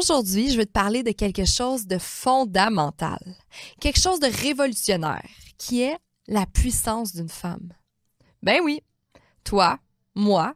Aujourd'hui, 0.00 0.50
je 0.50 0.56
veux 0.56 0.64
te 0.64 0.72
parler 0.72 1.02
de 1.02 1.10
quelque 1.10 1.44
chose 1.44 1.86
de 1.86 1.98
fondamental, 1.98 3.20
quelque 3.82 4.00
chose 4.00 4.18
de 4.18 4.28
révolutionnaire, 4.28 5.28
qui 5.58 5.82
est 5.82 5.98
la 6.26 6.46
puissance 6.46 7.14
d'une 7.14 7.28
femme. 7.28 7.74
Ben 8.42 8.62
oui, 8.64 8.80
toi, 9.44 9.78
moi, 10.14 10.54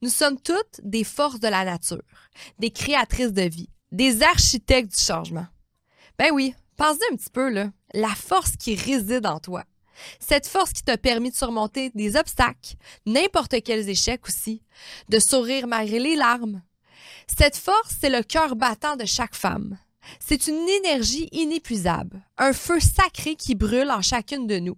nous 0.00 0.10
sommes 0.10 0.40
toutes 0.40 0.80
des 0.84 1.02
forces 1.02 1.40
de 1.40 1.48
la 1.48 1.64
nature, 1.64 2.04
des 2.60 2.70
créatrices 2.70 3.32
de 3.32 3.42
vie, 3.42 3.68
des 3.90 4.22
architectes 4.22 4.96
du 4.96 5.02
changement. 5.02 5.48
Ben 6.16 6.30
oui, 6.32 6.54
pense-y 6.76 7.12
un 7.12 7.16
petit 7.16 7.30
peu, 7.32 7.50
là, 7.50 7.72
la 7.94 8.14
force 8.14 8.52
qui 8.56 8.76
réside 8.76 9.26
en 9.26 9.40
toi. 9.40 9.64
Cette 10.20 10.46
force 10.46 10.72
qui 10.72 10.84
t'a 10.84 10.98
permis 10.98 11.32
de 11.32 11.36
surmonter 11.36 11.90
des 11.96 12.14
obstacles, 12.14 12.76
n'importe 13.06 13.60
quels 13.64 13.88
échecs 13.88 14.28
aussi, 14.28 14.62
de 15.08 15.18
sourire 15.18 15.66
malgré 15.66 15.98
les 15.98 16.14
larmes. 16.14 16.62
Cette 17.26 17.56
force, 17.56 17.96
c'est 18.00 18.10
le 18.10 18.22
cœur 18.22 18.56
battant 18.56 18.96
de 18.96 19.04
chaque 19.04 19.34
femme. 19.34 19.78
C'est 20.20 20.48
une 20.48 20.68
énergie 20.68 21.28
inépuisable, 21.32 22.22
un 22.36 22.52
feu 22.52 22.78
sacré 22.80 23.36
qui 23.36 23.54
brûle 23.54 23.90
en 23.90 24.02
chacune 24.02 24.46
de 24.46 24.58
nous. 24.58 24.76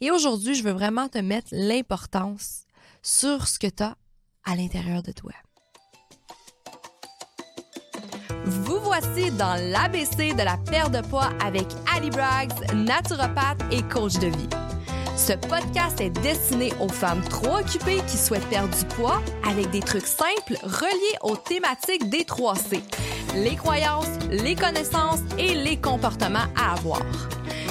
Et 0.00 0.10
aujourd'hui, 0.10 0.54
je 0.54 0.62
veux 0.62 0.72
vraiment 0.72 1.08
te 1.08 1.18
mettre 1.18 1.48
l'importance 1.52 2.62
sur 3.02 3.46
ce 3.46 3.58
que 3.58 3.66
tu 3.66 3.82
as 3.82 3.96
à 4.44 4.56
l'intérieur 4.56 5.02
de 5.02 5.12
toi. 5.12 5.32
Vous 8.44 8.78
voici 8.80 9.30
dans 9.32 9.60
l'ABC 9.72 10.34
de 10.34 10.42
la 10.42 10.56
perte 10.56 10.92
de 10.92 11.00
poids 11.00 11.30
avec 11.44 11.66
Ali 11.92 12.10
Braggs, 12.10 12.52
naturopathe 12.74 13.62
et 13.72 13.82
coach 13.82 14.14
de 14.18 14.28
vie. 14.28 14.65
Ce 15.16 15.32
podcast 15.32 15.98
est 16.00 16.10
destiné 16.10 16.72
aux 16.78 16.90
femmes 16.90 17.22
trop 17.22 17.56
occupées 17.56 18.02
qui 18.06 18.18
souhaitent 18.18 18.48
perdre 18.48 18.76
du 18.76 18.84
poids 18.84 19.22
avec 19.48 19.70
des 19.70 19.80
trucs 19.80 20.06
simples 20.06 20.58
reliés 20.62 21.16
aux 21.22 21.36
thématiques 21.36 22.10
des 22.10 22.22
3C. 22.22 22.80
Les 23.34 23.56
croyances, 23.56 24.10
les 24.30 24.54
connaissances 24.54 25.20
et 25.38 25.54
les 25.54 25.78
comportements 25.78 26.46
à 26.54 26.74
avoir. 26.74 27.00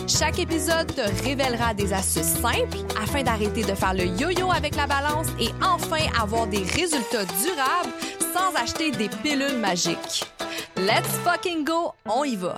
Chaque 0.08 0.40
épisode 0.40 0.94
te 0.94 1.24
révélera 1.24 1.74
des 1.76 1.94
astuces 1.94 2.40
simples 2.42 2.78
afin 3.02 3.24
d'arrêter 3.24 3.64
de 3.64 3.76
faire 3.76 3.94
le 3.94 4.06
yo-yo 4.06 4.52
avec 4.52 4.76
la 4.76 4.88
balance 4.88 5.28
et 5.40 5.50
enfin 5.64 6.04
avoir 6.20 6.48
des 6.48 6.64
résultats 6.64 7.26
durables 7.44 7.94
sans 8.34 8.60
acheter 8.60 8.92
des 8.92 9.10
pilules 9.10 9.60
magiques. 9.60 10.26
Let's 10.78 11.10
fucking 11.24 11.64
go, 11.64 11.94
on 12.06 12.24
y 12.24 12.36
va! 12.36 12.58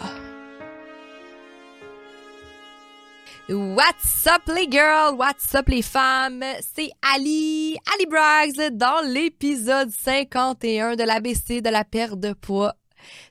What's 3.50 4.28
up 4.28 4.42
les 4.54 4.68
girls? 4.70 5.16
What's 5.18 5.56
up 5.56 5.70
les 5.70 5.82
femmes? 5.82 6.44
C'est 6.76 6.92
Ali, 7.02 7.78
Ali 7.94 8.06
Braggs 8.06 8.76
dans 8.76 9.00
l'épisode 9.08 9.90
51 9.90 10.98
de 10.98 11.04
l'ABC 11.04 11.62
de 11.62 11.70
la 11.70 11.86
perte 11.86 12.20
de 12.20 12.34
poids. 12.34 12.76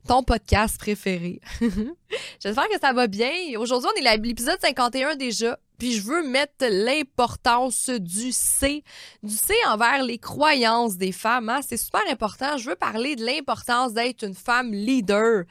Ton 0.09 0.23
podcast 0.23 0.79
préféré. 0.79 1.43
J'espère 2.41 2.67
que 2.71 2.81
ça 2.81 2.95
va 2.95 3.09
bien. 3.09 3.31
Aujourd'hui, 3.59 3.91
on 3.95 4.03
est 4.03 4.07
à 4.07 4.17
l'épisode 4.17 4.59
51 4.59 5.17
déjà. 5.17 5.59
Puis 5.79 5.93
je 5.93 6.03
veux 6.03 6.27
mettre 6.27 6.65
l'importance 6.67 7.91
du 7.91 8.33
C, 8.33 8.85
du 9.23 9.35
C 9.35 9.53
envers 9.69 10.03
les 10.03 10.19
croyances 10.19 10.97
des 10.97 11.13
femmes. 11.13 11.51
Hein? 11.51 11.61
C'est 11.67 11.77
super 11.77 12.01
important. 12.09 12.57
Je 12.57 12.71
veux 12.71 12.77
parler 12.77 13.17
de 13.17 13.25
l'importance 13.27 13.93
d'être 13.93 14.25
une 14.25 14.35
femme 14.35 14.73
leader. 14.73 15.45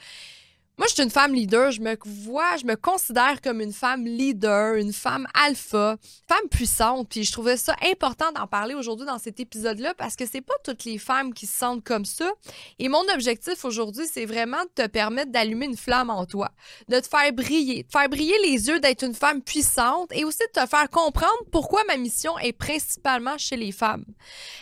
Moi, 0.77 0.87
je 0.89 0.93
suis 0.93 1.03
une 1.03 1.09
femme 1.09 1.33
leader. 1.33 1.71
Je 1.71 1.79
me 1.79 1.97
vois, 2.03 2.57
je 2.57 2.65
me 2.65 2.75
considère 2.75 3.39
comme 3.41 3.61
une 3.61 3.71
femme 3.71 4.03
leader, 4.03 4.75
une 4.75 4.91
femme 4.91 5.25
alpha, 5.33 5.95
femme 6.27 6.49
puissante. 6.51 7.07
Puis 7.09 7.23
je 7.23 7.31
trouvais 7.31 7.55
ça 7.55 7.75
important 7.89 8.31
d'en 8.33 8.45
parler 8.45 8.75
aujourd'hui 8.75 9.05
dans 9.05 9.17
cet 9.17 9.39
épisode-là 9.39 9.93
parce 9.93 10.17
que 10.17 10.25
c'est 10.25 10.41
pas 10.41 10.55
toutes 10.65 10.83
les 10.83 10.97
femmes 10.97 11.33
qui 11.33 11.45
se 11.47 11.57
sentent 11.57 11.83
comme 11.83 12.03
ça. 12.03 12.29
Et 12.77 12.89
mon 12.89 13.03
objectif 13.13 13.63
aujourd'hui, 13.63 14.05
c'est 14.11 14.25
vraiment 14.25 14.61
de 14.63 14.83
te 14.83 14.87
permettre 14.87 15.31
d'allumer 15.31 15.67
une 15.67 15.77
flamme 15.77 16.09
en 16.09 16.25
toi, 16.25 16.51
de 16.89 16.99
te 16.99 17.07
faire 17.07 17.31
briller, 17.31 17.83
de 17.83 17.91
faire 17.91 18.09
briller 18.09 18.37
les 18.43 18.67
yeux 18.67 18.81
d'être 18.81 19.03
une 19.03 19.15
femme 19.15 19.41
puissante 19.41 20.09
et 20.11 20.25
aussi 20.25 20.43
de 20.53 20.61
te 20.61 20.67
faire 20.67 20.89
comprendre 20.89 21.31
pourquoi 21.53 21.83
ma 21.87 21.95
mission 21.95 22.37
est 22.39 22.53
principalement 22.53 23.37
chez 23.37 23.55
les 23.55 23.71
femmes. 23.71 24.03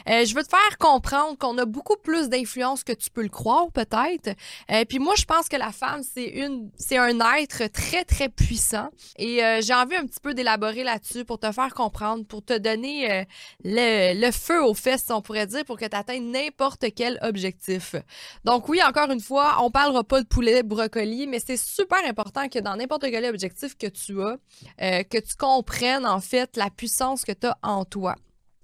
Euh, 0.08 0.26
je 0.26 0.36
veux 0.36 0.44
te 0.44 0.50
faire 0.50 0.78
comprendre 0.78 1.40
qu'on 1.40 1.58
a 1.58 1.66
beaucoup 1.66 1.98
plus 1.98 2.30
d'influence 2.30 2.84
que 2.84 2.94
tu 2.94 3.10
peux 3.10 3.24
le 3.24 3.30
croire 3.30 3.72
peut-être. 3.72 4.30
Euh, 4.70 4.86
puis 4.86 5.00
moi, 5.00 5.16
je 5.18 5.26
pense 5.26 5.50
que 5.50 5.58
la 5.58 5.72
femme 5.72 6.03
c'est 6.04 6.28
une, 6.28 6.70
un 6.92 7.38
être 7.38 7.68
très 7.72 8.04
très 8.04 8.30
puissant 8.30 8.90
et 9.18 9.44
euh, 9.44 9.62
j'ai 9.62 9.74
envie 9.74 9.96
un 9.96 10.06
petit 10.06 10.20
peu 10.22 10.34
d'élaborer 10.34 10.84
là-dessus 10.84 11.26
pour 11.26 11.40
te 11.40 11.52
faire 11.52 11.74
comprendre, 11.74 12.26
pour 12.26 12.44
te 12.44 12.58
donner 12.58 13.12
euh, 13.12 13.24
le, 13.64 14.32
feu 14.32 14.64
aux 14.64 14.74
fesses, 14.74 15.10
on 15.10 15.22
pourrait 15.22 15.48
dire, 15.48 15.66
pour 15.66 15.78
que 15.78 15.86
tu 15.86 15.96
atteignes 15.96 16.32
n'importe 16.32 16.86
quel 16.96 17.20
objectif. 17.22 17.96
Donc 18.44 18.70
oui, 18.70 18.82
encore 18.84 19.12
une 19.12 19.22
fois, 19.22 19.58
on 19.62 19.72
parlera 19.72 20.04
pas 20.04 20.22
de 20.22 20.28
poulet 20.28 20.64
brocoli, 20.64 21.28
mais 21.28 21.40
c'est 21.40 21.58
super 21.58 22.00
important 22.06 22.50
que 22.50 22.60
dans 22.60 22.76
n'importe 22.76 23.04
quel 23.04 23.26
objectif 23.26 23.78
que 23.78 23.88
tu 23.88 24.22
as, 24.22 24.38
euh, 24.82 25.04
que 25.04 25.18
tu 25.18 25.36
comprennes 25.36 26.06
en 26.06 26.20
fait 26.20 26.58
la 26.58 26.70
puissance 26.70 27.24
que 27.24 27.32
tu 27.32 27.48
as 27.48 27.58
en 27.64 27.86
toi. 27.86 28.16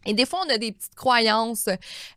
Et 0.05 0.13
des 0.13 0.25
fois, 0.25 0.41
on 0.45 0.49
a 0.49 0.57
des 0.57 0.71
petites 0.71 0.95
croyances 0.95 1.67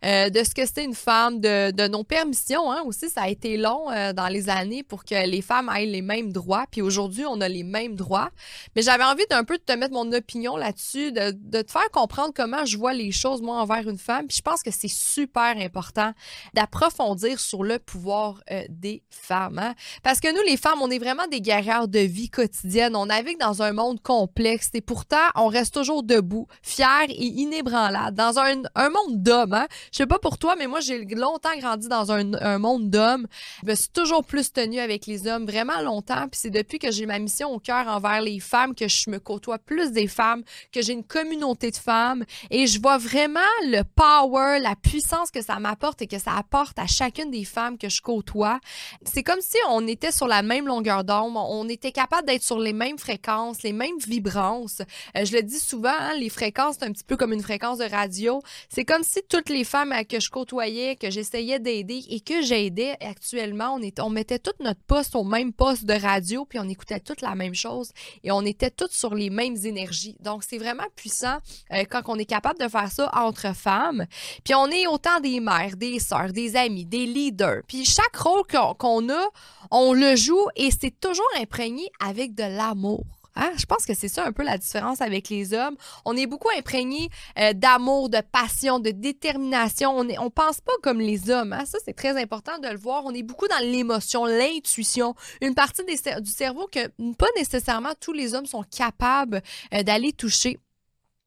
euh, 0.04 0.30
de 0.30 0.44
ce 0.44 0.54
que 0.54 0.62
c'est 0.66 0.84
une 0.84 0.94
femme, 0.94 1.40
de, 1.40 1.88
nos 1.88 2.04
permissions. 2.04 2.70
Hein, 2.70 2.82
aussi, 2.86 3.10
ça 3.10 3.22
a 3.22 3.28
été 3.28 3.56
long 3.56 3.90
euh, 3.90 4.12
dans 4.12 4.28
les 4.28 4.48
années 4.48 4.82
pour 4.82 5.04
que 5.04 5.26
les 5.26 5.42
femmes 5.42 5.70
aient 5.74 5.84
les 5.84 6.02
mêmes 6.02 6.32
droits. 6.32 6.64
Puis 6.70 6.80
aujourd'hui, 6.80 7.24
on 7.26 7.40
a 7.40 7.48
les 7.48 7.64
mêmes 7.64 7.96
droits. 7.96 8.30
Mais 8.76 8.82
j'avais 8.82 9.04
envie 9.04 9.26
d'un 9.28 9.42
peu 9.42 9.58
de 9.58 9.62
te 9.62 9.72
mettre 9.72 9.92
mon 9.92 10.10
opinion 10.12 10.56
là-dessus, 10.56 11.10
de, 11.12 11.32
te 11.62 11.70
faire 11.70 11.90
comprendre 11.90 12.32
comment 12.34 12.64
je 12.64 12.78
vois 12.78 12.92
les 12.92 13.10
choses, 13.10 13.42
moi, 13.42 13.60
envers 13.60 13.88
une 13.88 13.98
femme. 13.98 14.26
Puis 14.28 14.36
je 14.36 14.42
pense 14.42 14.62
que 14.62 14.70
c'est 14.70 14.88
super 14.88 15.56
important 15.58 16.12
d'approfondir 16.54 17.40
sur 17.40 17.64
le 17.64 17.80
pouvoir 17.80 18.42
euh, 18.50 18.62
des 18.68 19.02
femmes. 19.10 19.58
Hein. 19.58 19.74
Parce 20.04 20.20
que 20.20 20.32
nous, 20.32 20.42
les 20.46 20.56
femmes, 20.56 20.80
on 20.82 20.90
est 20.90 21.00
vraiment 21.00 21.26
des 21.26 21.40
guerrières 21.40 21.88
de 21.88 21.98
vie 21.98 22.30
quotidienne. 22.30 22.94
On 22.94 23.06
navigue 23.06 23.38
dans 23.38 23.62
un 23.62 23.72
monde 23.72 24.00
complexe 24.00 24.70
et 24.74 24.80
pourtant, 24.80 25.16
on 25.34 25.48
reste 25.48 25.74
toujours 25.74 26.04
debout, 26.04 26.46
fiers 26.62 26.86
et 27.08 27.24
dans 27.72 28.38
un, 28.38 28.88
monde 28.90 29.22
d'hommes. 29.22 29.54
Hein? 29.54 29.66
Je 29.90 29.98
sais 29.98 30.06
pas 30.06 30.18
pour 30.18 30.38
toi, 30.38 30.54
mais 30.56 30.66
moi, 30.66 30.80
j'ai 30.80 31.04
longtemps 31.04 31.56
grandi 31.58 31.88
dans 31.88 32.12
un, 32.12 32.34
un 32.34 32.58
monde 32.58 32.90
d'hommes. 32.90 33.26
Je 33.62 33.70
me 33.70 33.74
suis 33.74 33.88
toujours 33.88 34.24
plus 34.24 34.52
tenue 34.52 34.78
avec 34.78 35.06
les 35.06 35.26
hommes, 35.26 35.46
vraiment 35.46 35.80
longtemps. 35.80 36.28
Puis 36.28 36.40
c'est 36.42 36.50
depuis 36.50 36.78
que 36.78 36.90
j'ai 36.90 37.06
ma 37.06 37.18
mission 37.18 37.52
au 37.52 37.58
cœur 37.58 37.86
envers 37.88 38.20
les 38.20 38.40
femmes 38.40 38.74
que 38.74 38.88
je 38.88 39.10
me 39.10 39.18
côtoie 39.18 39.58
plus 39.58 39.92
des 39.92 40.06
femmes, 40.06 40.42
que 40.72 40.82
j'ai 40.82 40.92
une 40.92 41.04
communauté 41.04 41.70
de 41.70 41.76
femmes. 41.76 42.24
Et 42.50 42.66
je 42.66 42.80
vois 42.80 42.98
vraiment 42.98 43.40
le 43.64 43.82
power, 43.82 44.58
la 44.60 44.76
puissance 44.76 45.30
que 45.30 45.42
ça 45.42 45.58
m'apporte 45.58 46.02
et 46.02 46.06
que 46.06 46.18
ça 46.18 46.36
apporte 46.36 46.78
à 46.78 46.86
chacune 46.86 47.30
des 47.30 47.44
femmes 47.44 47.78
que 47.78 47.88
je 47.88 48.02
côtoie. 48.02 48.60
C'est 49.04 49.22
comme 49.22 49.40
si 49.40 49.56
on 49.68 49.86
était 49.86 50.12
sur 50.12 50.26
la 50.26 50.42
même 50.42 50.66
longueur 50.66 51.04
d'onde, 51.04 51.34
on 51.36 51.68
était 51.68 51.92
capable 51.92 52.26
d'être 52.26 52.42
sur 52.42 52.58
les 52.58 52.72
mêmes 52.72 52.98
fréquences, 52.98 53.62
les 53.62 53.72
mêmes 53.72 53.98
vibrances. 54.06 54.82
Euh, 55.16 55.24
je 55.24 55.36
le 55.36 55.42
dis 55.42 55.58
souvent, 55.58 55.90
hein, 55.90 56.14
les 56.18 56.28
fréquences, 56.28 56.76
c'est 56.78 56.86
un 56.86 56.92
petit 56.92 57.04
peu 57.04 57.16
comme 57.16 57.32
une 57.32 57.42
fréquence 57.42 57.61
de 57.62 57.88
radio. 57.88 58.42
C'est 58.68 58.84
comme 58.84 59.04
si 59.04 59.20
toutes 59.28 59.48
les 59.48 59.62
femmes 59.62 59.94
que 60.08 60.18
je 60.20 60.30
côtoyais, 60.30 60.96
que 60.96 61.10
j'essayais 61.10 61.60
d'aider 61.60 62.02
et 62.10 62.20
que 62.20 62.42
j'aidais 62.42 62.96
actuellement, 63.00 63.78
on, 64.00 64.10
mettait 64.10 64.40
tout 64.40 64.52
notre 64.60 64.80
poste 64.80 65.14
au 65.14 65.22
même 65.22 65.52
poste 65.52 65.84
de 65.84 65.94
radio, 65.94 66.44
puis 66.44 66.58
on 66.58 66.68
écoutait 66.68 66.98
toute 67.00 67.20
la 67.20 67.34
même 67.34 67.54
chose 67.54 67.92
et 68.24 68.32
on 68.32 68.42
était 68.42 68.70
toutes 68.70 68.92
sur 68.92 69.14
les 69.14 69.30
mêmes 69.30 69.56
énergies. 69.64 70.16
Donc, 70.20 70.42
c'est 70.42 70.58
vraiment 70.58 70.86
puissant 70.96 71.38
euh, 71.72 71.84
quand 71.88 72.02
on 72.06 72.18
est 72.18 72.24
capable 72.24 72.58
de 72.58 72.68
faire 72.68 72.90
ça 72.90 73.10
entre 73.14 73.54
femmes. 73.54 74.06
Puis 74.44 74.54
on 74.54 74.66
est 74.66 74.86
autant 74.88 75.20
des 75.20 75.38
mères, 75.38 75.76
des 75.76 76.00
sœurs, 76.00 76.32
des 76.32 76.56
amis, 76.56 76.84
des 76.84 77.06
leaders. 77.06 77.62
Puis 77.68 77.84
chaque 77.84 78.16
rôle 78.16 78.42
qu'on 78.76 79.08
a, 79.08 79.24
on 79.70 79.92
le 79.92 80.16
joue 80.16 80.48
et 80.56 80.70
c'est 80.70 80.98
toujours 80.98 81.30
imprégné 81.40 81.88
avec 82.00 82.34
de 82.34 82.42
l'amour. 82.42 83.04
Hein? 83.36 83.50
Je 83.56 83.64
pense 83.66 83.86
que 83.86 83.94
c'est 83.94 84.08
ça 84.08 84.24
un 84.24 84.32
peu 84.32 84.42
la 84.42 84.58
différence 84.58 85.00
avec 85.00 85.28
les 85.28 85.54
hommes. 85.54 85.76
On 86.04 86.16
est 86.16 86.26
beaucoup 86.26 86.50
imprégné 86.56 87.08
euh, 87.38 87.52
d'amour, 87.52 88.08
de 88.08 88.20
passion, 88.20 88.78
de 88.78 88.90
détermination. 88.90 89.90
On 89.90 90.04
ne 90.04 90.14
on 90.18 90.30
pense 90.30 90.60
pas 90.60 90.72
comme 90.82 91.00
les 91.00 91.30
hommes. 91.30 91.52
Hein? 91.52 91.64
Ça, 91.64 91.78
c'est 91.84 91.94
très 91.94 92.20
important 92.20 92.58
de 92.58 92.68
le 92.68 92.78
voir. 92.78 93.02
On 93.04 93.14
est 93.14 93.22
beaucoup 93.22 93.48
dans 93.48 93.62
l'émotion, 93.62 94.24
l'intuition, 94.24 95.14
une 95.40 95.54
partie 95.54 95.82
du 95.84 96.30
cerveau 96.30 96.68
que 96.70 96.86
pas 97.14 97.26
nécessairement 97.36 97.92
tous 98.00 98.12
les 98.12 98.34
hommes 98.34 98.46
sont 98.46 98.64
capables 98.64 99.42
euh, 99.74 99.82
d'aller 99.82 100.12
toucher. 100.12 100.58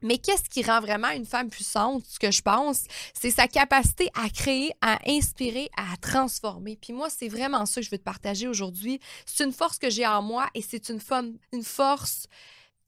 Mais 0.06 0.20
qu'est-ce 0.20 0.48
qui 0.48 0.62
rend 0.62 0.82
vraiment 0.82 1.10
une 1.10 1.26
femme 1.26 1.50
puissante, 1.50 2.06
ce 2.08 2.20
que 2.20 2.30
je 2.30 2.44
pense, 2.44 2.84
c'est 3.20 3.32
sa 3.32 3.48
capacité 3.48 4.12
à 4.14 4.30
créer, 4.30 4.72
à 4.80 5.00
inspirer, 5.08 5.68
à 5.76 5.98
transformer. 5.98 6.78
Puis 6.80 6.94
moi, 6.94 7.08
c'est 7.10 7.28
vraiment 7.28 7.66
ça 7.66 7.82
que 7.82 7.86
je 7.88 7.90
veux 7.90 7.98
te 7.98 8.04
partager 8.04 8.48
aujourd'hui. 8.48 9.00
C'est 9.26 9.44
une 9.44 9.52
force 9.52 9.80
que 9.80 9.90
j'ai 9.90 10.06
en 10.06 10.22
moi 10.22 10.46
et 10.54 10.62
c'est 10.62 10.90
une, 10.90 11.00
une 11.54 11.64
force 11.64 12.28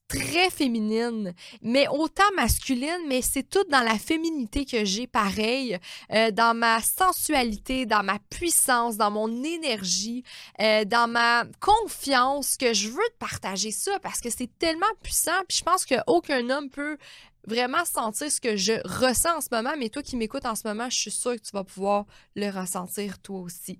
très 0.07 0.49
féminine, 0.49 1.33
mais 1.61 1.87
autant 1.87 2.31
masculine, 2.35 3.01
mais 3.07 3.21
c'est 3.21 3.43
tout 3.43 3.63
dans 3.69 3.81
la 3.81 3.97
féminité 3.97 4.65
que 4.65 4.85
j'ai 4.85 5.07
pareil, 5.07 5.77
euh, 6.13 6.31
dans 6.31 6.55
ma 6.55 6.81
sensualité, 6.81 7.85
dans 7.85 8.03
ma 8.03 8.17
puissance, 8.29 8.97
dans 8.97 9.11
mon 9.11 9.43
énergie, 9.43 10.23
euh, 10.61 10.85
dans 10.85 11.07
ma 11.07 11.45
confiance 11.59 12.57
que 12.57 12.73
je 12.73 12.89
veux 12.89 13.09
partager 13.19 13.71
ça 13.71 13.99
parce 13.99 14.21
que 14.21 14.29
c'est 14.29 14.49
tellement 14.57 14.85
puissant. 15.03 15.39
Puis 15.47 15.57
je 15.59 15.63
pense 15.63 15.85
qu'aucun 15.85 16.49
homme 16.49 16.69
peut 16.69 16.97
vraiment 17.47 17.85
sentir 17.85 18.29
ce 18.29 18.41
que 18.41 18.55
je 18.57 18.73
ressens 18.83 19.37
en 19.37 19.41
ce 19.41 19.47
moment, 19.51 19.71
mais 19.79 19.89
toi 19.89 20.03
qui 20.03 20.17
m'écoutes 20.17 20.45
en 20.45 20.55
ce 20.55 20.67
moment, 20.67 20.89
je 20.89 20.97
suis 20.97 21.11
sûre 21.11 21.35
que 21.35 21.41
tu 21.41 21.51
vas 21.53 21.63
pouvoir 21.63 22.05
le 22.35 22.49
ressentir 22.49 23.19
toi 23.19 23.39
aussi. 23.39 23.79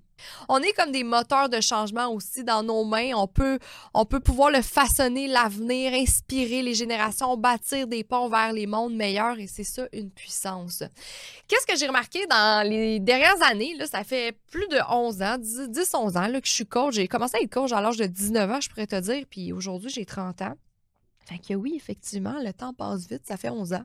On 0.49 0.59
est 0.59 0.71
comme 0.73 0.91
des 0.91 1.03
moteurs 1.03 1.49
de 1.49 1.61
changement 1.61 2.07
aussi 2.07 2.43
dans 2.43 2.63
nos 2.63 2.83
mains. 2.85 3.11
On 3.15 3.27
peut, 3.27 3.59
on 3.93 4.05
peut 4.05 4.19
pouvoir 4.19 4.49
le 4.49 4.61
façonner, 4.61 5.27
l'avenir, 5.27 5.93
inspirer 5.93 6.63
les 6.63 6.73
générations, 6.73 7.37
bâtir 7.37 7.87
des 7.87 8.03
ponts 8.03 8.29
vers 8.29 8.53
les 8.53 8.65
mondes 8.65 8.95
meilleurs 8.95 9.37
et 9.37 9.47
c'est 9.47 9.63
ça 9.63 9.87
une 9.93 10.09
puissance. 10.09 10.83
Qu'est-ce 11.47 11.67
que 11.67 11.77
j'ai 11.77 11.87
remarqué 11.87 12.25
dans 12.27 12.67
les 12.67 12.99
dernières 12.99 13.41
années? 13.43 13.75
Là, 13.77 13.85
ça 13.85 14.03
fait 14.03 14.37
plus 14.49 14.67
de 14.69 14.79
11 14.89 15.21
ans, 15.21 15.37
10-11 15.37 16.17
ans 16.17 16.27
là, 16.27 16.41
que 16.41 16.47
je 16.47 16.53
suis 16.53 16.65
coach. 16.65 16.95
J'ai 16.95 17.07
commencé 17.07 17.37
à 17.37 17.41
être 17.41 17.53
coach 17.53 17.71
à 17.71 17.81
l'âge 17.81 17.97
de 17.97 18.05
19 18.05 18.51
ans, 18.51 18.61
je 18.61 18.69
pourrais 18.69 18.87
te 18.87 18.99
dire, 18.99 19.25
puis 19.29 19.51
aujourd'hui 19.53 19.89
j'ai 19.89 20.05
30 20.05 20.41
ans. 20.41 20.55
Fait 21.27 21.39
que 21.39 21.53
oui, 21.53 21.74
effectivement, 21.75 22.35
le 22.41 22.53
temps 22.53 22.74
passe 22.74 23.07
vite, 23.07 23.24
ça 23.27 23.35
fait 23.35 23.50
11 23.50 23.74
ans. 23.74 23.83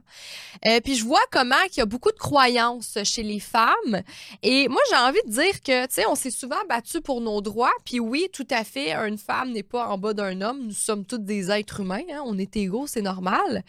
Euh, 0.65 0.79
puis 0.81 0.95
je 0.95 1.03
vois 1.03 1.19
comment 1.29 1.61
il 1.71 1.77
y 1.77 1.81
a 1.81 1.85
beaucoup 1.85 2.11
de 2.11 2.17
croyances 2.17 2.97
chez 3.03 3.23
les 3.23 3.41
femmes. 3.41 4.01
Et 4.41 4.69
moi, 4.69 4.81
j'ai 4.89 4.95
envie 4.95 5.19
de 5.25 5.31
dire 5.31 5.61
que, 5.61 5.85
tu 5.87 5.95
sais, 5.95 6.05
on 6.07 6.15
s'est 6.15 6.31
souvent 6.31 6.63
battu 6.69 7.01
pour 7.01 7.19
nos 7.19 7.41
droits. 7.41 7.73
Puis 7.83 7.99
oui, 7.99 8.29
tout 8.31 8.47
à 8.49 8.63
fait, 8.63 8.93
une 8.93 9.17
femme 9.17 9.51
n'est 9.51 9.63
pas 9.63 9.89
en 9.89 9.97
bas 9.97 10.13
d'un 10.13 10.39
homme. 10.39 10.67
Nous 10.67 10.73
sommes 10.73 11.05
tous 11.05 11.17
des 11.17 11.51
êtres 11.51 11.81
humains. 11.81 12.03
Hein. 12.11 12.23
On 12.25 12.37
est 12.37 12.55
égaux, 12.55 12.87
c'est 12.87 13.01
normal. 13.01 13.63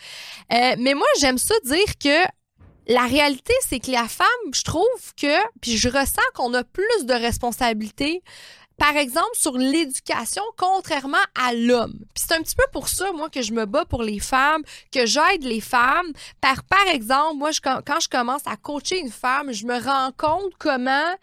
Euh, 0.52 0.76
mais 0.78 0.94
moi, 0.94 1.08
j'aime 1.18 1.38
ça 1.38 1.54
dire 1.64 1.98
que 1.98 2.24
la 2.86 3.06
réalité, 3.06 3.54
c'est 3.66 3.80
que 3.80 3.90
la 3.90 4.06
femme, 4.06 4.26
je 4.52 4.62
trouve 4.62 5.14
que, 5.16 5.36
puis 5.60 5.76
je 5.76 5.88
ressens 5.88 6.22
qu'on 6.34 6.52
a 6.54 6.62
plus 6.62 7.06
de 7.06 7.14
responsabilités 7.14 8.22
par 8.78 8.96
exemple, 8.96 9.30
sur 9.34 9.56
l'éducation, 9.56 10.42
contrairement 10.56 11.16
à 11.34 11.54
l'homme. 11.54 12.00
C'est 12.16 12.32
un 12.32 12.42
petit 12.42 12.56
peu 12.56 12.64
pour 12.72 12.88
ça, 12.88 13.12
moi, 13.12 13.30
que 13.30 13.42
je 13.42 13.52
me 13.52 13.66
bats 13.66 13.84
pour 13.84 14.02
les 14.02 14.18
femmes, 14.18 14.62
que 14.92 15.06
j'aide 15.06 15.42
les 15.42 15.60
femmes. 15.60 16.12
Par, 16.40 16.58
exemple, 16.92 17.36
moi, 17.36 17.50
quand 17.62 18.00
je 18.00 18.08
commence 18.08 18.42
à 18.46 18.56
coacher 18.56 18.98
une 18.98 19.10
femme, 19.10 19.52
je 19.52 19.66
me 19.66 19.78
rends 19.80 20.10
compte 20.16 20.52
comment 20.58 21.14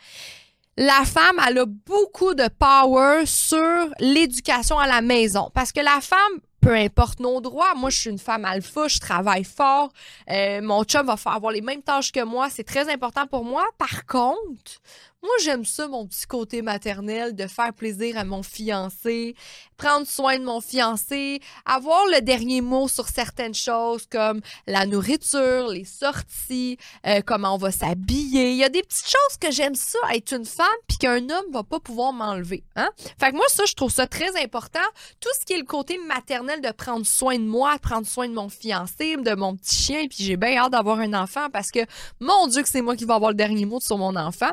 la 0.77 1.05
femme, 1.05 1.39
elle 1.47 1.59
a 1.59 1.65
beaucoup 1.65 2.33
de 2.33 2.47
power 2.47 3.25
sur 3.25 3.89
l'éducation 3.99 4.79
à 4.79 4.87
la 4.87 5.01
maison. 5.01 5.51
Parce 5.53 5.71
que 5.71 5.81
la 5.81 5.99
femme, 6.01 6.39
peu 6.61 6.75
importe 6.75 7.19
nos 7.19 7.41
droits. 7.41 7.73
Moi, 7.75 7.89
je 7.89 7.97
suis 7.97 8.09
une 8.09 8.19
femme 8.19 8.45
alpha, 8.45 8.87
je 8.87 8.99
travaille 8.99 9.43
fort. 9.43 9.91
Euh, 10.29 10.61
mon 10.61 10.83
chum 10.83 11.05
va 11.05 11.15
avoir 11.25 11.51
les 11.51 11.61
mêmes 11.61 11.81
tâches 11.81 12.11
que 12.11 12.23
moi. 12.23 12.49
C'est 12.49 12.63
très 12.63 12.91
important 12.91 13.27
pour 13.27 13.43
moi. 13.43 13.65
Par 13.77 14.05
contre, 14.05 14.79
moi, 15.23 15.35
j'aime 15.43 15.65
ça, 15.65 15.87
mon 15.87 16.07
petit 16.07 16.25
côté 16.25 16.63
maternel, 16.63 17.35
de 17.35 17.45
faire 17.45 17.73
plaisir 17.73 18.17
à 18.17 18.23
mon 18.23 18.41
fiancé, 18.41 19.35
prendre 19.77 20.07
soin 20.07 20.39
de 20.39 20.43
mon 20.43 20.61
fiancé, 20.61 21.39
avoir 21.63 22.07
le 22.07 22.21
dernier 22.21 22.61
mot 22.61 22.87
sur 22.87 23.07
certaines 23.07 23.53
choses 23.53 24.07
comme 24.11 24.41
la 24.65 24.87
nourriture, 24.87 25.67
les 25.67 25.85
sorties, 25.85 26.77
euh, 27.05 27.21
comment 27.23 27.53
on 27.53 27.57
va 27.57 27.71
s'habiller. 27.71 28.51
Il 28.51 28.57
y 28.57 28.63
a 28.63 28.69
des 28.69 28.81
petites 28.81 29.09
choses 29.09 29.37
que 29.39 29.51
j'aime 29.51 29.75
ça, 29.75 29.99
être 30.11 30.33
une 30.33 30.45
femme, 30.45 30.65
puis 30.87 30.97
qu'un 30.97 31.29
homme 31.29 31.51
va 31.51 31.61
pas 31.61 31.79
pouvoir 31.79 32.13
m'enlever. 32.13 32.63
Hein? 32.75 32.89
Fait 33.19 33.29
que 33.29 33.35
moi, 33.35 33.45
ça, 33.49 33.65
je 33.65 33.75
trouve 33.75 33.91
ça 33.91 34.07
très 34.07 34.41
important. 34.41 34.79
Tout 35.19 35.29
ce 35.39 35.45
qui 35.45 35.53
est 35.53 35.59
le 35.59 35.65
côté 35.65 35.99
maternel 35.99 36.50
de 36.57 36.71
prendre 36.71 37.05
soin 37.05 37.37
de 37.37 37.45
moi, 37.45 37.75
de 37.75 37.81
prendre 37.81 38.07
soin 38.07 38.27
de 38.27 38.33
mon 38.33 38.49
fiancé, 38.49 39.15
de 39.17 39.35
mon 39.35 39.55
petit 39.55 39.75
chien, 39.75 40.07
puis 40.07 40.23
j'ai 40.23 40.37
bien 40.37 40.57
hâte 40.57 40.71
d'avoir 40.71 40.99
un 40.99 41.13
enfant 41.13 41.49
parce 41.51 41.71
que, 41.71 41.79
mon 42.19 42.47
Dieu, 42.47 42.63
que 42.63 42.69
c'est 42.69 42.81
moi 42.81 42.95
qui 42.95 43.05
vais 43.05 43.13
avoir 43.13 43.31
le 43.31 43.37
dernier 43.37 43.65
mot 43.65 43.79
sur 43.79 43.97
mon 43.97 44.15
enfant. 44.15 44.51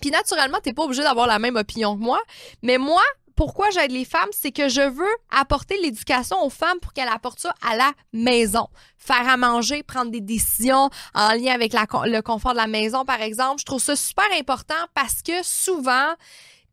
Puis 0.00 0.10
naturellement, 0.10 0.58
t'es 0.62 0.72
pas 0.72 0.82
obligé 0.82 1.02
d'avoir 1.02 1.26
la 1.26 1.38
même 1.38 1.56
opinion 1.56 1.96
que 1.96 2.02
moi, 2.02 2.20
mais 2.62 2.78
moi, 2.78 3.02
pourquoi 3.36 3.70
j'aide 3.70 3.90
les 3.90 4.04
femmes, 4.04 4.28
c'est 4.32 4.52
que 4.52 4.68
je 4.68 4.82
veux 4.82 5.14
apporter 5.30 5.76
l'éducation 5.80 6.40
aux 6.44 6.50
femmes 6.50 6.78
pour 6.80 6.92
qu'elles 6.92 7.08
apportent 7.08 7.40
ça 7.40 7.54
à 7.62 7.76
la 7.76 7.92
maison. 8.12 8.68
Faire 8.96 9.28
à 9.28 9.36
manger, 9.36 9.82
prendre 9.82 10.10
des 10.10 10.20
décisions 10.20 10.88
en 11.14 11.32
lien 11.32 11.52
avec 11.52 11.72
le 11.72 12.20
confort 12.20 12.52
de 12.52 12.58
la 12.58 12.66
maison, 12.66 13.04
par 13.04 13.20
exemple. 13.20 13.60
Je 13.60 13.64
trouve 13.64 13.82
ça 13.82 13.96
super 13.96 14.26
important 14.38 14.74
parce 14.94 15.22
que 15.22 15.42
souvent, 15.42 16.14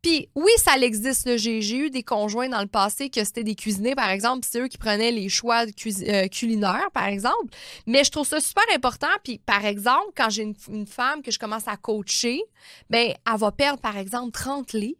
puis 0.02 0.28
oui, 0.34 0.50
ça 0.56 0.76
existe. 0.76 1.36
J'ai 1.36 1.76
eu 1.76 1.90
des 1.90 2.02
conjoints 2.02 2.48
dans 2.48 2.60
le 2.60 2.66
passé 2.66 3.08
que 3.08 3.22
c'était 3.24 3.44
des 3.44 3.54
cuisiniers, 3.54 3.94
par 3.94 4.10
exemple, 4.10 4.46
c'est 4.50 4.60
eux 4.60 4.68
qui 4.68 4.78
prenaient 4.78 5.12
les 5.12 5.28
choix 5.28 5.64
euh, 5.64 6.28
culinaires, 6.28 6.90
par 6.92 7.06
exemple. 7.06 7.54
Mais 7.86 8.02
je 8.02 8.10
trouve 8.10 8.26
ça 8.26 8.40
super 8.40 8.64
important. 8.74 9.08
Puis 9.22 9.38
par 9.38 9.64
exemple, 9.64 10.12
quand 10.16 10.28
j'ai 10.28 10.42
une, 10.42 10.54
une, 10.68 10.86
femme 10.86 11.22
que 11.22 11.30
je 11.30 11.38
commence 11.38 11.68
à 11.68 11.76
coacher, 11.76 12.42
ben 12.90 13.14
elle 13.26 13.38
va 13.38 13.52
perdre, 13.52 13.80
par 13.80 13.96
exemple, 13.96 14.32
30 14.32 14.72
livres 14.72 14.98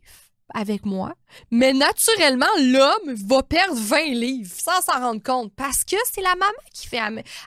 avec 0.55 0.85
moi. 0.87 1.15
Mais 1.51 1.73
naturellement, 1.73 2.47
l'homme 2.59 3.15
va 3.15 3.43
perdre 3.43 3.75
20 3.75 4.05
livres 4.15 4.51
sans 4.55 4.81
s'en 4.83 5.01
rendre 5.01 5.23
compte 5.23 5.53
parce 5.57 5.85
que 5.85 5.97
c'est 6.11 6.21
la 6.21 6.35
maman 6.35 6.53
qui 6.73 6.87
fait 6.87 7.01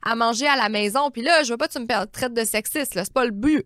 à, 0.03 0.15
manger 0.15 0.47
à 0.47 0.55
la 0.55 0.69
maison. 0.69 1.11
Puis 1.11 1.21
là, 1.21 1.43
je 1.43 1.51
veux 1.51 1.57
pas 1.57 1.67
que 1.67 1.73
tu 1.73 1.79
me 1.79 2.05
traites 2.05 2.33
de 2.33 2.43
sexiste, 2.43 2.93
c'est 2.93 3.13
pas 3.13 3.25
le 3.25 3.31
but. 3.31 3.65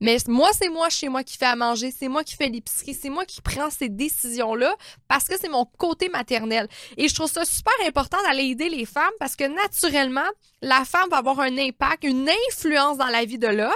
Mais 0.00 0.16
moi, 0.26 0.50
c'est 0.52 0.68
moi 0.68 0.88
chez 0.88 1.08
moi 1.08 1.22
qui 1.22 1.36
fais 1.36 1.46
à 1.46 1.56
manger, 1.56 1.92
c'est 1.96 2.08
moi 2.08 2.24
qui 2.24 2.36
fais 2.36 2.48
l'épicerie, 2.48 2.94
c'est 2.94 3.10
moi 3.10 3.24
qui 3.24 3.40
prends 3.40 3.70
ces 3.70 3.88
décisions-là 3.88 4.74
parce 5.08 5.24
que 5.24 5.38
c'est 5.38 5.48
mon 5.48 5.64
côté 5.64 6.08
maternel. 6.08 6.68
Et 6.96 7.08
je 7.08 7.14
trouve 7.14 7.30
ça 7.30 7.44
super 7.44 7.74
important 7.86 8.18
d'aller 8.26 8.44
aider 8.44 8.68
les 8.68 8.84
femmes 8.84 9.04
parce 9.18 9.36
que 9.36 9.44
naturellement, 9.44 10.28
la 10.62 10.84
femme 10.84 11.08
va 11.10 11.18
avoir 11.18 11.40
un 11.40 11.56
impact, 11.58 12.04
une 12.04 12.28
influence 12.48 12.98
dans 12.98 13.06
la 13.06 13.24
vie 13.24 13.38
de 13.38 13.46
l'homme 13.48 13.70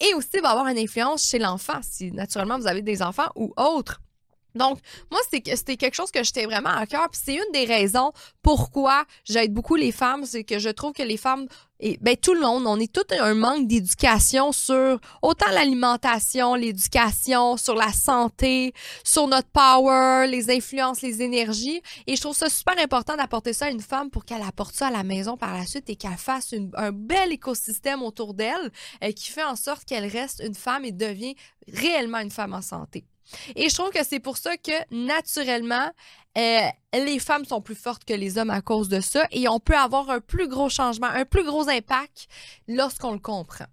et 0.00 0.14
aussi 0.14 0.40
va 0.42 0.50
avoir 0.50 0.66
une 0.66 0.78
influence 0.78 1.28
chez 1.28 1.38
l'enfant 1.38 1.80
si 1.82 2.10
naturellement 2.12 2.58
vous 2.58 2.66
avez 2.66 2.82
des 2.82 3.02
enfants 3.02 3.30
ou 3.34 3.52
autres. 3.56 4.00
Donc, 4.54 4.78
moi, 5.10 5.20
c'était 5.30 5.76
quelque 5.76 5.94
chose 5.94 6.10
que 6.10 6.22
j'étais 6.22 6.44
vraiment 6.44 6.70
à 6.70 6.86
cœur. 6.86 7.08
Puis 7.10 7.20
c'est 7.24 7.34
une 7.34 7.52
des 7.52 7.64
raisons 7.64 8.12
pourquoi 8.44 9.04
j'aide 9.24 9.52
beaucoup 9.52 9.74
les 9.74 9.90
femmes, 9.90 10.26
c'est 10.26 10.44
que 10.44 10.58
je 10.58 10.68
trouve 10.68 10.92
que 10.92 11.02
les 11.02 11.16
femmes, 11.16 11.46
et 11.80 11.98
ben 12.02 12.14
tout 12.14 12.34
le 12.34 12.40
monde, 12.40 12.64
on 12.66 12.78
est 12.78 12.92
tout 12.92 13.06
un 13.18 13.32
manque 13.32 13.66
d'éducation 13.66 14.52
sur 14.52 15.00
autant 15.22 15.50
l'alimentation, 15.50 16.54
l'éducation, 16.54 17.56
sur 17.56 17.74
la 17.74 17.90
santé, 17.92 18.74
sur 19.02 19.26
notre 19.26 19.48
power, 19.48 20.26
les 20.28 20.50
influences, 20.50 21.00
les 21.00 21.22
énergies. 21.22 21.80
Et 22.06 22.16
je 22.16 22.20
trouve 22.20 22.36
ça 22.36 22.50
super 22.50 22.78
important 22.78 23.16
d'apporter 23.16 23.54
ça 23.54 23.66
à 23.66 23.70
une 23.70 23.80
femme 23.80 24.10
pour 24.10 24.26
qu'elle 24.26 24.42
apporte 24.42 24.74
ça 24.74 24.88
à 24.88 24.90
la 24.90 25.04
maison 25.04 25.38
par 25.38 25.54
la 25.54 25.64
suite 25.64 25.88
et 25.88 25.96
qu'elle 25.96 26.18
fasse 26.18 26.54
un 26.74 26.92
bel 26.92 27.32
écosystème 27.32 28.02
autour 28.02 28.34
d'elle 28.34 28.70
euh, 29.02 29.10
qui 29.12 29.30
fait 29.30 29.44
en 29.44 29.56
sorte 29.56 29.86
qu'elle 29.86 30.06
reste 30.06 30.42
une 30.44 30.54
femme 30.54 30.84
et 30.84 30.92
devient 30.92 31.34
réellement 31.72 32.18
une 32.18 32.30
femme 32.30 32.52
en 32.52 32.62
santé. 32.62 33.04
Et 33.56 33.68
je 33.68 33.74
trouve 33.74 33.90
que 33.90 34.04
c'est 34.04 34.20
pour 34.20 34.36
ça 34.36 34.56
que, 34.56 34.72
naturellement, 34.90 35.90
euh, 36.36 36.68
les 36.92 37.18
femmes 37.18 37.44
sont 37.44 37.60
plus 37.60 37.74
fortes 37.76 38.04
que 38.04 38.14
les 38.14 38.38
hommes 38.38 38.50
à 38.50 38.60
cause 38.60 38.88
de 38.88 39.00
ça 39.00 39.26
et 39.30 39.48
on 39.48 39.60
peut 39.60 39.76
avoir 39.76 40.10
un 40.10 40.20
plus 40.20 40.48
gros 40.48 40.68
changement, 40.68 41.06
un 41.06 41.24
plus 41.24 41.44
gros 41.44 41.68
impact 41.68 42.26
lorsqu'on 42.66 43.12
le 43.12 43.18
comprend. 43.18 43.66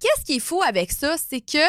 Qu'est-ce 0.00 0.24
qu'il 0.24 0.40
faut 0.40 0.62
avec 0.62 0.92
ça? 0.92 1.16
C'est 1.16 1.40
que 1.40 1.66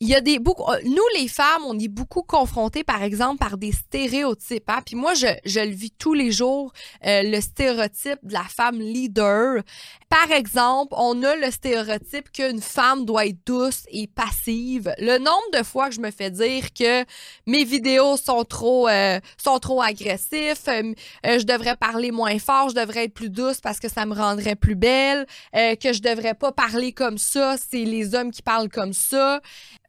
il 0.00 0.08
y 0.08 0.14
a 0.14 0.20
des 0.20 0.38
beaucoup 0.38 0.70
euh, 0.70 0.78
nous 0.84 1.02
les 1.16 1.26
femmes 1.26 1.62
on 1.66 1.76
est 1.76 1.88
beaucoup 1.88 2.22
confrontées 2.22 2.84
par 2.84 3.02
exemple 3.02 3.38
par 3.38 3.58
des 3.58 3.72
stéréotypes 3.72 4.68
hein? 4.70 4.80
puis 4.86 4.94
moi 4.94 5.14
je, 5.14 5.26
je 5.44 5.58
le 5.58 5.72
vis 5.72 5.90
tous 5.90 6.14
les 6.14 6.30
jours 6.30 6.72
euh, 7.04 7.22
le 7.24 7.40
stéréotype 7.40 8.18
de 8.22 8.32
la 8.32 8.44
femme 8.44 8.78
leader. 8.78 9.62
Par 10.08 10.30
exemple 10.30 10.94
on 10.96 11.22
a 11.24 11.34
le 11.34 11.50
stéréotype 11.50 12.30
qu'une 12.30 12.60
femme 12.60 13.04
doit 13.06 13.26
être 13.26 13.38
douce 13.44 13.82
et 13.90 14.06
passive. 14.06 14.92
Le 14.98 15.18
nombre 15.18 15.58
de 15.58 15.64
fois 15.64 15.88
que 15.88 15.96
je 15.96 16.00
me 16.00 16.10
fais 16.12 16.30
dire 16.30 16.72
que 16.72 17.04
mes 17.46 17.64
vidéos 17.64 18.16
sont 18.16 18.44
trop 18.44 18.88
euh, 18.88 19.18
sont 19.36 19.58
trop 19.58 19.82
agressifs 19.82 20.66
je 21.24 21.44
devrais 21.44 21.76
parler 21.76 22.12
moins 22.12 22.38
fort 22.38 22.68
je 22.68 22.74
devrais 22.76 23.04
être 23.04 23.14
plus 23.14 23.30
douce 23.30 23.60
parce 23.60 23.80
que 23.80 23.88
ça 23.88 24.06
me 24.06 24.14
rendrait 24.14 24.54
plus 24.54 24.76
belle 24.76 25.26
que 25.52 25.92
je 25.92 26.00
devrais 26.02 26.34
pas 26.34 26.52
parler 26.52 26.92
comme 26.92 27.18
ça 27.18 27.56
c'est 27.56 27.84
les 27.84 28.14
hommes 28.14 28.30
qui 28.30 28.42
parlent 28.42 28.68
comme 28.68 28.92
ça 28.92 29.40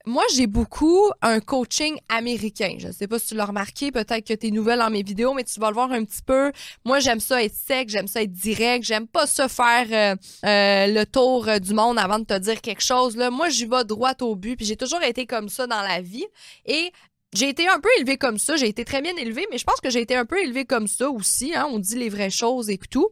moi, 0.05 0.23
j'ai 0.33 0.47
beaucoup 0.47 1.11
un 1.21 1.39
coaching 1.39 1.97
américain. 2.07 2.75
Je 2.79 2.87
ne 2.87 2.91
sais 2.91 3.07
pas 3.07 3.19
si 3.19 3.27
tu 3.27 3.35
l'as 3.35 3.45
remarqué, 3.45 3.91
peut-être 3.91 4.25
que 4.25 4.33
tu 4.33 4.47
es 4.47 4.51
nouvelle 4.51 4.79
dans 4.79 4.89
mes 4.89 5.03
vidéos, 5.03 5.33
mais 5.33 5.43
tu 5.43 5.59
vas 5.59 5.69
le 5.69 5.73
voir 5.73 5.91
un 5.91 6.03
petit 6.05 6.21
peu. 6.25 6.51
Moi, 6.85 6.99
j'aime 6.99 7.19
ça 7.19 7.43
être 7.43 7.53
sec, 7.53 7.89
j'aime 7.89 8.07
ça 8.07 8.21
être 8.21 8.31
direct, 8.31 8.85
j'aime 8.85 9.07
pas 9.07 9.27
ça 9.27 9.47
faire 9.49 9.87
euh, 9.91 10.15
euh, 10.45 10.87
le 10.87 11.05
tour 11.05 11.47
euh, 11.47 11.59
du 11.59 11.73
monde 11.73 11.99
avant 11.99 12.19
de 12.19 12.23
te 12.23 12.37
dire 12.37 12.61
quelque 12.61 12.83
chose. 12.83 13.17
Là. 13.17 13.29
Moi, 13.29 13.49
j'y 13.49 13.65
vais 13.65 13.83
droit 13.83 14.13
au 14.21 14.35
but, 14.35 14.55
puis 14.55 14.65
j'ai 14.65 14.77
toujours 14.77 15.03
été 15.03 15.25
comme 15.25 15.49
ça 15.49 15.67
dans 15.67 15.81
la 15.81 16.01
vie. 16.01 16.25
Et 16.65 16.91
j'ai 17.33 17.49
été 17.49 17.67
un 17.67 17.79
peu 17.79 17.89
élevée 17.99 18.17
comme 18.17 18.37
ça. 18.37 18.55
J'ai 18.55 18.67
été 18.67 18.85
très 18.85 19.01
bien 19.01 19.15
élevée, 19.15 19.47
mais 19.51 19.57
je 19.57 19.63
pense 19.63 19.79
que 19.81 19.89
j'ai 19.89 20.01
été 20.01 20.15
un 20.15 20.25
peu 20.25 20.39
élevée 20.41 20.65
comme 20.65 20.87
ça 20.87 21.09
aussi. 21.09 21.55
Hein. 21.55 21.67
On 21.71 21.79
dit 21.79 21.95
les 21.95 22.09
vraies 22.09 22.29
choses 22.29 22.69
et 22.69 22.77
tout. 22.77 23.09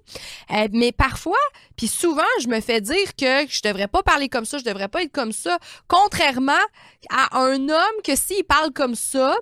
Euh, 0.52 0.68
mais 0.74 0.92
parfois, 0.92 1.38
puis 1.76 1.88
souvent, 1.88 2.24
je 2.42 2.48
me 2.48 2.60
fais 2.60 2.82
dire 2.82 3.16
que 3.16 3.48
je 3.48 3.62
devrais 3.62 3.88
pas 3.88 4.02
parler 4.02 4.30
comme 4.30 4.46
ça, 4.46 4.58
je 4.58 4.64
devrais 4.64 4.88
pas 4.88 5.04
être 5.04 5.12
comme 5.12 5.32
ça. 5.32 5.60
Contrairement 5.88 6.54
à 7.10 7.40
un 7.40 7.70
homme 7.70 8.02
que 8.04 8.16
s'il 8.16 8.44
parle 8.44 8.72
comme 8.72 8.96
ça, 8.96 9.36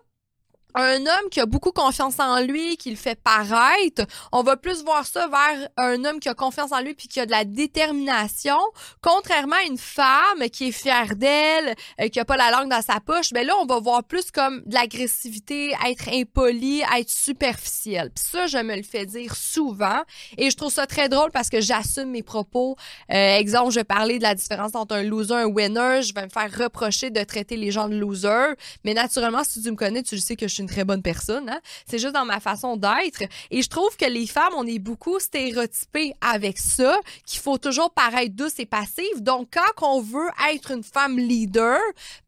un 0.76 1.00
homme 1.00 1.30
qui 1.32 1.40
a 1.40 1.46
beaucoup 1.46 1.72
confiance 1.72 2.20
en 2.20 2.42
lui, 2.42 2.76
qui 2.78 2.90
le 2.90 2.98
fait 2.98 3.20
paraître, 3.22 4.06
on 4.32 4.44
va 4.44 4.58
plus 4.58 4.84
voir 4.84 5.06
ça 5.06 5.28
vers 5.28 5.70
un 5.78 6.04
homme 6.04 6.20
qui 6.20 6.28
a 6.28 6.34
confiance 6.34 6.72
en 6.74 6.82
lui 6.82 6.94
puis 6.94 7.08
qui 7.08 7.20
a 7.22 7.26
de 7.26 7.32
la 7.32 7.46
détermination, 7.46 8.58
contrairement 9.02 9.56
à 9.56 9.68
une 9.70 9.78
femme 9.78 10.50
qui 10.52 10.68
est 10.68 10.72
fière 10.72 11.16
d'elle, 11.16 11.76
euh, 12.02 12.10
qui 12.10 12.20
a 12.20 12.26
pas 12.26 12.36
la 12.36 12.52
langue 12.52 12.70
dans 12.70 12.82
sa 12.82 13.00
poche, 13.00 13.32
ben 13.32 13.48
là 13.48 13.54
on 13.62 13.66
va 13.66 13.80
voir 13.80 14.04
plus 14.04 14.32
comme 14.32 14.62
de 14.66 14.74
l'agressivité, 14.74 15.74
être 15.88 16.10
impoli, 16.12 16.82
être 16.96 17.10
superficiel. 17.10 18.12
Puis 18.14 18.26
ça 18.32 18.48
je 18.48 18.58
me 18.58 18.76
le 18.76 18.84
fais 18.84 19.06
dire 19.06 19.36
souvent 19.36 20.02
et 20.38 20.50
je 20.50 20.58
trouve 20.58 20.72
ça 20.72 20.86
très 20.86 21.08
drôle 21.08 21.32
parce 21.32 21.50
que 21.50 21.62
j'assume 21.62 22.10
mes 22.10 22.24
propos. 22.24 22.76
Euh, 23.12 23.38
exemple, 23.38 23.72
je 23.72 23.82
parler 23.86 24.18
de 24.18 24.24
la 24.24 24.36
différence 24.36 24.76
entre 24.76 24.96
un 24.96 25.04
loser 25.04 25.36
et 25.36 25.38
un 25.44 25.46
winner, 25.46 26.02
je 26.02 26.14
vais 26.14 26.24
me 26.24 26.30
faire 26.30 26.52
reprocher 26.52 27.12
de 27.12 27.24
traiter 27.24 27.56
les 27.56 27.72
gens 27.72 27.88
de 27.88 27.96
loser, 27.96 28.56
mais 28.84 28.94
naturellement 28.94 29.44
si 29.44 29.62
tu 29.62 29.72
me 29.72 29.76
connais, 29.76 30.04
tu 30.04 30.16
le 30.16 30.22
sais 30.22 30.36
que 30.36 30.48
je 30.48 30.54
suis 30.56 30.65
très 30.68 30.84
bonne 30.84 31.02
personne. 31.02 31.50
Hein? 31.50 31.60
C'est 31.88 32.00
juste 32.00 32.14
dans 32.14 32.26
ma 32.26 32.40
façon 32.40 32.78
d'être. 32.78 33.24
Et 33.52 33.62
je 33.62 33.70
trouve 33.70 33.96
que 33.98 34.06
les 34.06 34.28
femmes, 34.28 34.54
on 34.56 34.66
est 34.66 34.80
beaucoup 34.80 35.20
stéréotypées 35.20 36.14
avec 36.22 36.58
ça, 36.58 36.98
qu'il 37.26 37.40
faut 37.40 37.58
toujours 37.58 37.92
paraître 37.92 38.36
douce 38.36 38.60
et 38.60 38.66
passive. 38.66 39.22
Donc, 39.22 39.54
quand 39.54 39.88
on 39.88 40.02
veut 40.02 40.30
être 40.52 40.72
une 40.72 40.84
femme 40.84 41.18
leader, 41.18 41.80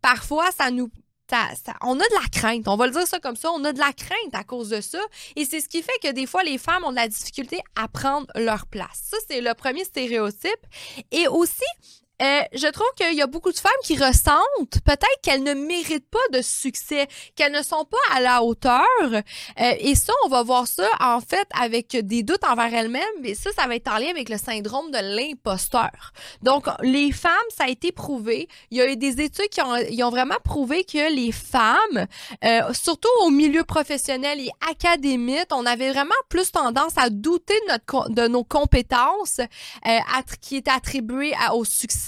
parfois, 0.01 0.49
ça 0.51 0.71
nous 0.71 0.89
on 1.81 1.99
a 1.99 2.03
de 2.03 2.21
la 2.21 2.29
crainte, 2.31 2.67
on 2.67 2.77
va 2.77 2.87
le 2.87 2.93
dire 2.93 3.07
ça 3.07 3.19
comme 3.19 3.35
ça, 3.35 3.51
on 3.51 3.63
a 3.65 3.73
de 3.73 3.79
la 3.79 3.91
crainte 3.93 4.33
à 4.33 4.43
cause 4.43 4.69
de 4.69 4.81
ça. 4.81 4.99
Et 5.35 5.45
c'est 5.45 5.59
ce 5.59 5.67
qui 5.67 5.81
fait 5.81 5.97
que 6.01 6.11
des 6.11 6.25
fois, 6.25 6.43
les 6.43 6.57
femmes 6.57 6.83
ont 6.85 6.91
de 6.91 6.95
la 6.95 7.07
difficulté 7.07 7.61
à 7.75 7.87
prendre 7.87 8.27
leur 8.35 8.65
place. 8.67 9.03
Ça, 9.11 9.17
c'est 9.27 9.41
le 9.41 9.53
premier 9.53 9.83
stéréotype. 9.83 10.65
Et 11.11 11.27
aussi, 11.27 11.65
euh, 12.21 12.41
je 12.53 12.67
trouve 12.67 12.87
qu'il 12.95 13.13
y 13.13 13.21
a 13.21 13.27
beaucoup 13.27 13.51
de 13.51 13.57
femmes 13.57 13.71
qui 13.83 13.95
ressentent 13.95 14.81
peut-être 14.83 15.21
qu'elles 15.21 15.43
ne 15.43 15.53
méritent 15.53 16.09
pas 16.09 16.17
de 16.33 16.41
succès, 16.41 17.07
qu'elles 17.35 17.51
ne 17.51 17.61
sont 17.61 17.85
pas 17.85 18.15
à 18.15 18.21
la 18.21 18.43
hauteur. 18.43 18.81
Euh, 19.03 19.21
et 19.57 19.93
ça, 19.93 20.13
on 20.25 20.29
va 20.29 20.41
voir 20.41 20.67
ça 20.67 20.87
en 20.99 21.19
fait 21.19 21.47
avec 21.59 21.95
des 21.95 22.23
doutes 22.23 22.43
envers 22.43 22.73
elles-mêmes. 22.73 23.03
Et 23.23 23.35
ça, 23.35 23.51
ça 23.55 23.67
va 23.67 23.75
être 23.75 23.91
en 23.91 23.97
lien 23.97 24.09
avec 24.09 24.29
le 24.29 24.37
syndrome 24.37 24.89
de 24.89 24.97
l'imposteur. 24.97 25.91
Donc, 26.41 26.65
les 26.81 27.11
femmes, 27.11 27.31
ça 27.55 27.65
a 27.65 27.69
été 27.69 27.91
prouvé. 27.91 28.47
Il 28.71 28.77
y 28.77 28.81
a 28.81 28.91
eu 28.91 28.97
des 28.97 29.21
études 29.21 29.49
qui 29.49 29.61
ont, 29.61 29.75
ils 29.75 30.03
ont 30.03 30.09
vraiment 30.09 30.39
prouvé 30.43 30.83
que 30.83 31.13
les 31.13 31.31
femmes, 31.31 32.07
euh, 32.43 32.73
surtout 32.73 33.09
au 33.21 33.29
milieu 33.29 33.63
professionnel 33.63 34.39
et 34.39 34.49
académique, 34.69 35.47
on 35.51 35.65
avait 35.65 35.91
vraiment 35.91 36.09
plus 36.29 36.51
tendance 36.51 36.93
à 36.97 37.09
douter 37.09 37.59
de, 37.67 37.73
notre, 37.73 38.09
de 38.09 38.27
nos 38.27 38.43
compétences 38.43 39.39
euh, 39.39 39.99
qui 40.41 40.57
étaient 40.57 40.71
attribuées 40.71 41.33
au 41.53 41.63
succès 41.63 42.06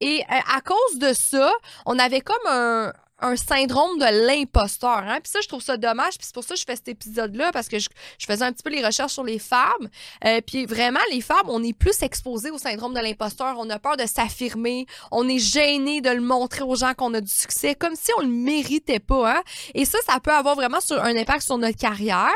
et 0.00 0.22
euh, 0.30 0.34
à 0.54 0.60
cause 0.60 0.98
de 0.98 1.12
ça, 1.12 1.52
on 1.86 1.98
avait 1.98 2.20
comme 2.20 2.36
un, 2.46 2.92
un 3.20 3.36
syndrome 3.36 3.98
de 3.98 4.26
l'imposteur. 4.26 4.98
Hein? 4.98 5.20
Puis 5.22 5.30
ça, 5.30 5.38
je 5.40 5.48
trouve 5.48 5.62
ça 5.62 5.76
dommage. 5.76 6.18
Puis 6.18 6.26
c'est 6.26 6.34
pour 6.34 6.44
ça 6.44 6.54
que 6.54 6.60
je 6.60 6.64
fais 6.64 6.76
cet 6.76 6.88
épisode-là, 6.88 7.52
parce 7.52 7.68
que 7.68 7.78
je, 7.78 7.88
faisais 8.18 8.44
un 8.44 8.52
petit 8.52 8.62
peu 8.62 8.70
les 8.70 8.84
recherches 8.84 9.12
sur 9.12 9.24
les 9.24 9.38
femmes. 9.38 9.88
Euh, 10.24 10.40
puis 10.44 10.66
vraiment, 10.66 11.00
les 11.10 11.20
femmes, 11.20 11.48
on 11.48 11.62
est 11.62 11.72
plus 11.72 12.02
exposées 12.02 12.50
au 12.50 12.58
syndrome 12.58 12.92
de 12.92 13.00
l'imposteur. 13.00 13.56
On 13.58 13.70
a 13.70 13.78
peur 13.78 13.96
de 13.96 14.06
s'affirmer. 14.06 14.86
On 15.12 15.28
est 15.28 15.38
gêné 15.38 16.00
de 16.00 16.10
le 16.10 16.20
montrer 16.20 16.62
aux 16.62 16.74
gens 16.74 16.94
qu'on 16.94 17.14
a 17.14 17.20
du 17.20 17.30
succès, 17.30 17.74
comme 17.74 17.94
si 17.94 18.10
on 18.18 18.22
le 18.22 18.28
méritait 18.28 19.00
pas. 19.00 19.36
Hein? 19.36 19.42
Et 19.74 19.84
ça, 19.84 19.98
ça 20.06 20.18
peut 20.20 20.32
avoir 20.32 20.56
vraiment 20.56 20.78
un 20.90 21.16
impact 21.16 21.42
sur 21.42 21.56
notre 21.56 21.78
carrière, 21.78 22.28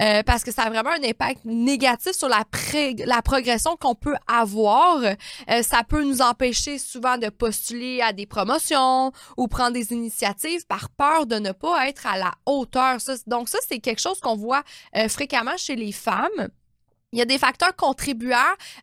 euh, 0.00 0.22
parce 0.22 0.44
que 0.44 0.52
ça 0.52 0.62
a 0.62 0.70
vraiment 0.70 0.90
un 0.90 1.08
impact 1.08 1.44
négatif 1.44 2.12
sur 2.12 2.28
la, 2.28 2.44
la 3.04 3.22
progression 3.22 3.76
qu'on 3.76 3.94
peut 3.94 4.16
avoir. 4.28 5.00
Euh, 5.02 5.62
ça 5.62 5.82
peut 5.86 6.04
nous 6.04 6.22
empêcher 6.22 6.78
souvent 6.78 7.18
de 7.18 7.28
postuler 7.28 8.00
à 8.00 8.12
des 8.12 8.26
promotions 8.26 9.12
ou 9.36 9.48
prendre 9.48 9.72
des 9.72 9.92
initiatives 9.92 10.13
par 10.68 10.90
peur 10.90 11.26
de 11.26 11.36
ne 11.36 11.52
pas 11.52 11.88
être 11.88 12.06
à 12.06 12.18
la 12.18 12.32
hauteur. 12.46 12.98
donc 13.26 13.48
ça, 13.48 13.58
c'est 13.68 13.78
quelque 13.78 14.00
chose 14.00 14.20
qu'on 14.20 14.36
voit 14.36 14.62
euh, 14.96 15.08
fréquemment 15.08 15.56
chez 15.56 15.76
les 15.76 15.92
femmes. 15.92 16.48
Il 17.14 17.18
y 17.18 17.22
a 17.22 17.26
des 17.26 17.38
facteurs 17.38 17.76
contribuants. 17.76 18.34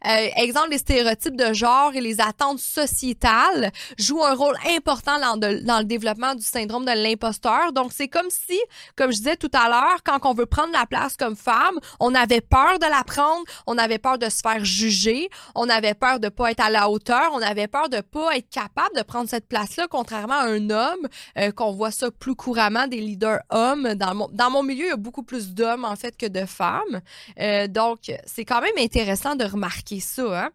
Euh, 0.07 0.27
exemple, 0.37 0.69
les 0.69 0.77
stéréotypes 0.77 1.35
de 1.35 1.51
genre 1.51 1.93
et 1.93 1.99
les 1.99 2.21
attentes 2.21 2.59
sociétales 2.59 3.73
jouent 3.99 4.23
un 4.23 4.33
rôle 4.33 4.55
important 4.77 5.19
dans, 5.19 5.79
le 5.79 5.83
développement 5.83 6.33
du 6.33 6.41
syndrome 6.41 6.85
de 6.85 6.93
l'imposteur. 6.93 7.73
Donc, 7.73 7.91
c'est 7.91 8.07
comme 8.07 8.29
si, 8.29 8.57
comme 8.95 9.11
je 9.11 9.17
disais 9.17 9.35
tout 9.35 9.51
à 9.51 9.67
l'heure, 9.67 10.01
quand 10.05 10.17
on 10.23 10.33
veut 10.33 10.45
prendre 10.45 10.71
la 10.71 10.85
place 10.85 11.17
comme 11.17 11.35
femme, 11.35 11.77
on 11.99 12.15
avait 12.15 12.39
peur 12.39 12.79
de 12.79 12.85
la 12.85 13.03
prendre, 13.03 13.43
on 13.67 13.77
avait 13.77 13.99
peur 13.99 14.17
de 14.17 14.29
se 14.29 14.39
faire 14.41 14.63
juger, 14.63 15.29
on 15.53 15.67
avait 15.67 15.93
peur 15.93 16.21
de 16.21 16.29
pas 16.29 16.51
être 16.51 16.63
à 16.63 16.69
la 16.69 16.89
hauteur, 16.89 17.31
on 17.33 17.41
avait 17.41 17.67
peur 17.67 17.89
de 17.89 17.99
pas 17.99 18.37
être 18.37 18.49
capable 18.49 18.95
de 18.95 19.01
prendre 19.01 19.27
cette 19.27 19.49
place-là, 19.49 19.87
contrairement 19.89 20.35
à 20.35 20.45
un 20.45 20.69
homme, 20.69 21.05
euh, 21.37 21.51
qu'on 21.51 21.73
voit 21.73 21.91
ça 21.91 22.09
plus 22.11 22.35
couramment, 22.35 22.87
des 22.87 23.01
leaders 23.01 23.41
hommes. 23.49 23.93
Dans 23.95 24.15
mon, 24.15 24.29
dans 24.31 24.49
mon 24.49 24.63
milieu, 24.63 24.85
il 24.85 24.89
y 24.89 24.93
a 24.93 24.95
beaucoup 24.95 25.23
plus 25.23 25.53
d'hommes, 25.53 25.83
en 25.83 25.97
fait, 25.97 26.15
que 26.15 26.27
de 26.27 26.45
femmes. 26.45 27.01
Euh, 27.37 27.67
donc, 27.67 28.09
c'est 28.25 28.45
quand 28.45 28.61
même 28.61 28.77
intéressant 28.77 29.35
de 29.35 29.45
remarquer 29.45 29.99
ça. 29.99 30.45
Hein? 30.45 30.51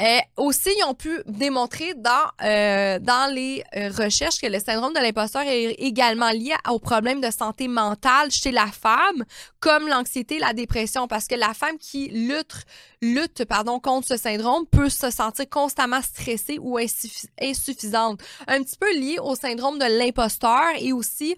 Euh, 0.00 0.18
aussi, 0.36 0.70
ils 0.76 0.84
ont 0.84 0.94
pu 0.94 1.22
démontrer 1.26 1.94
dans, 1.94 2.10
euh, 2.42 2.98
dans 2.98 3.32
les 3.32 3.62
euh, 3.76 3.90
recherches 3.90 4.40
que 4.40 4.48
le 4.48 4.58
syndrome 4.58 4.92
de 4.92 4.98
l'imposteur 4.98 5.42
est 5.42 5.70
également 5.74 6.30
lié 6.30 6.52
aux 6.68 6.80
problèmes 6.80 7.20
de 7.20 7.30
santé 7.30 7.68
mentale 7.68 8.32
chez 8.32 8.50
la 8.50 8.66
femme, 8.66 9.24
comme 9.60 9.86
l'anxiété, 9.86 10.40
la 10.40 10.52
dépression, 10.52 11.06
parce 11.06 11.28
que 11.28 11.36
la 11.36 11.54
femme 11.54 11.78
qui 11.78 12.08
lutte, 12.08 12.64
lutte 13.02 13.44
pardon, 13.44 13.78
contre 13.78 14.08
ce 14.08 14.16
syndrome 14.16 14.66
peut 14.66 14.88
se 14.88 15.10
sentir 15.10 15.48
constamment 15.48 16.02
stressée 16.02 16.58
ou 16.60 16.76
insuffisante. 16.76 18.20
Un 18.48 18.64
petit 18.64 18.76
peu 18.76 18.92
lié 18.98 19.18
au 19.22 19.36
syndrome 19.36 19.78
de 19.78 19.86
l'imposteur 19.96 20.72
et 20.80 20.92
aussi 20.92 21.36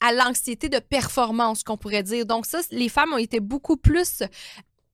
à 0.00 0.12
l'anxiété 0.12 0.68
de 0.68 0.78
performance, 0.78 1.62
qu'on 1.62 1.76
pourrait 1.76 2.02
dire. 2.02 2.24
Donc 2.24 2.46
ça, 2.46 2.60
les 2.70 2.88
femmes 2.88 3.12
ont 3.12 3.18
été 3.18 3.40
beaucoup 3.40 3.76
plus 3.76 4.22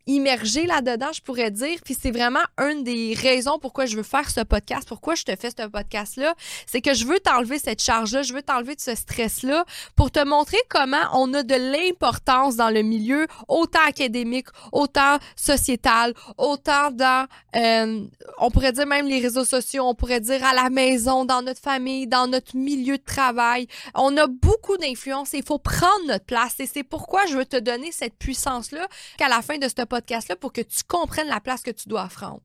immergé 0.07 0.67
là-dedans, 0.67 1.13
je 1.13 1.23
pourrais 1.23 1.51
dire. 1.51 1.79
Puis 1.85 1.97
c'est 2.01 2.11
vraiment 2.11 2.43
une 2.59 2.85
des 2.85 3.15
raisons 3.15 3.59
pourquoi 3.59 3.87
je 3.87 3.97
veux 3.97 4.03
faire 4.03 4.29
ce 4.31 4.41
podcast, 4.41 4.87
pourquoi 4.87 5.15
je 5.15 5.25
te 5.25 5.35
fais 5.37 5.51
ce 5.51 5.67
podcast-là. 5.67 6.35
C'est 6.67 6.81
que 6.81 6.95
je 6.95 7.07
veux 7.07 7.19
t'enlever 7.21 7.59
cette 7.59 7.83
charge-là, 7.83 8.23
je 8.23 8.35
veux 8.35 8.43
t'enlever 8.43 8.75
de 8.75 8.81
ce 8.81 8.95
stress-là 8.95 9.65
pour 9.97 10.11
te 10.11 10.23
montrer 10.25 10.59
comment 10.69 11.05
on 11.15 11.33
a 11.35 11.43
de 11.43 11.55
l'importance 11.55 12.57
dans 12.57 12.71
le 12.71 12.83
milieu, 12.83 13.27
autant 13.49 13.85
académique, 13.87 14.49
autant 14.73 15.19
sociétal, 15.37 16.15
autant 16.37 16.91
dans, 16.91 17.27
euh, 17.57 18.05
on 18.39 18.51
pourrait 18.51 18.73
dire 18.73 18.87
même 18.87 19.09
les 19.09 19.21
réseaux 19.21 19.45
sociaux, 19.45 19.85
on 19.87 19.95
pourrait 19.95 20.21
dire 20.21 20.45
à 20.45 20.55
la 20.55 20.71
maison, 20.71 21.25
dans 21.25 21.43
notre 21.43 21.61
famille, 21.61 22.07
dans 22.07 22.27
notre 22.27 22.57
milieu 22.57 22.99
de 22.99 23.05
travail. 23.05 23.67
On 23.95 24.17
a 24.17 24.27
beaucoup 24.27 24.77
d'influence 24.77 25.33
et 25.35 25.39
il 25.39 25.45
faut 25.45 25.59
prendre 25.59 26.07
notre 26.09 26.25
place. 26.25 26.55
Et 26.59 26.67
c'est 26.67 26.83
pourquoi 26.83 27.25
je 27.27 27.37
veux 27.37 27.47
te 27.47 27.57
donner 27.57 27.93
cette 27.93 28.15
puissance-là 28.19 28.87
qu'à 29.17 29.29
la 29.29 29.41
fin 29.43 29.59
de 29.59 29.69
ce 29.69 29.75
podcast, 29.75 29.94
pour 30.41 30.53
que 30.53 30.61
tu 30.61 30.83
comprennes 30.85 31.29
la 31.29 31.41
place 31.41 31.63
que 31.63 31.71
tu 31.71 31.89
dois 31.89 32.07
prendre. 32.09 32.41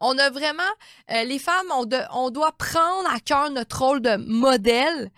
On 0.00 0.16
a 0.18 0.30
vraiment, 0.30 0.62
euh, 1.10 1.24
les 1.24 1.38
femmes, 1.38 1.66
on, 1.72 2.30
doit 2.30 2.52
prendre 2.52 3.10
à 3.10 3.18
cœur 3.18 3.50
notre 3.50 3.82
rôle 3.84 4.00
de 4.00 4.16
modèle 4.16 5.10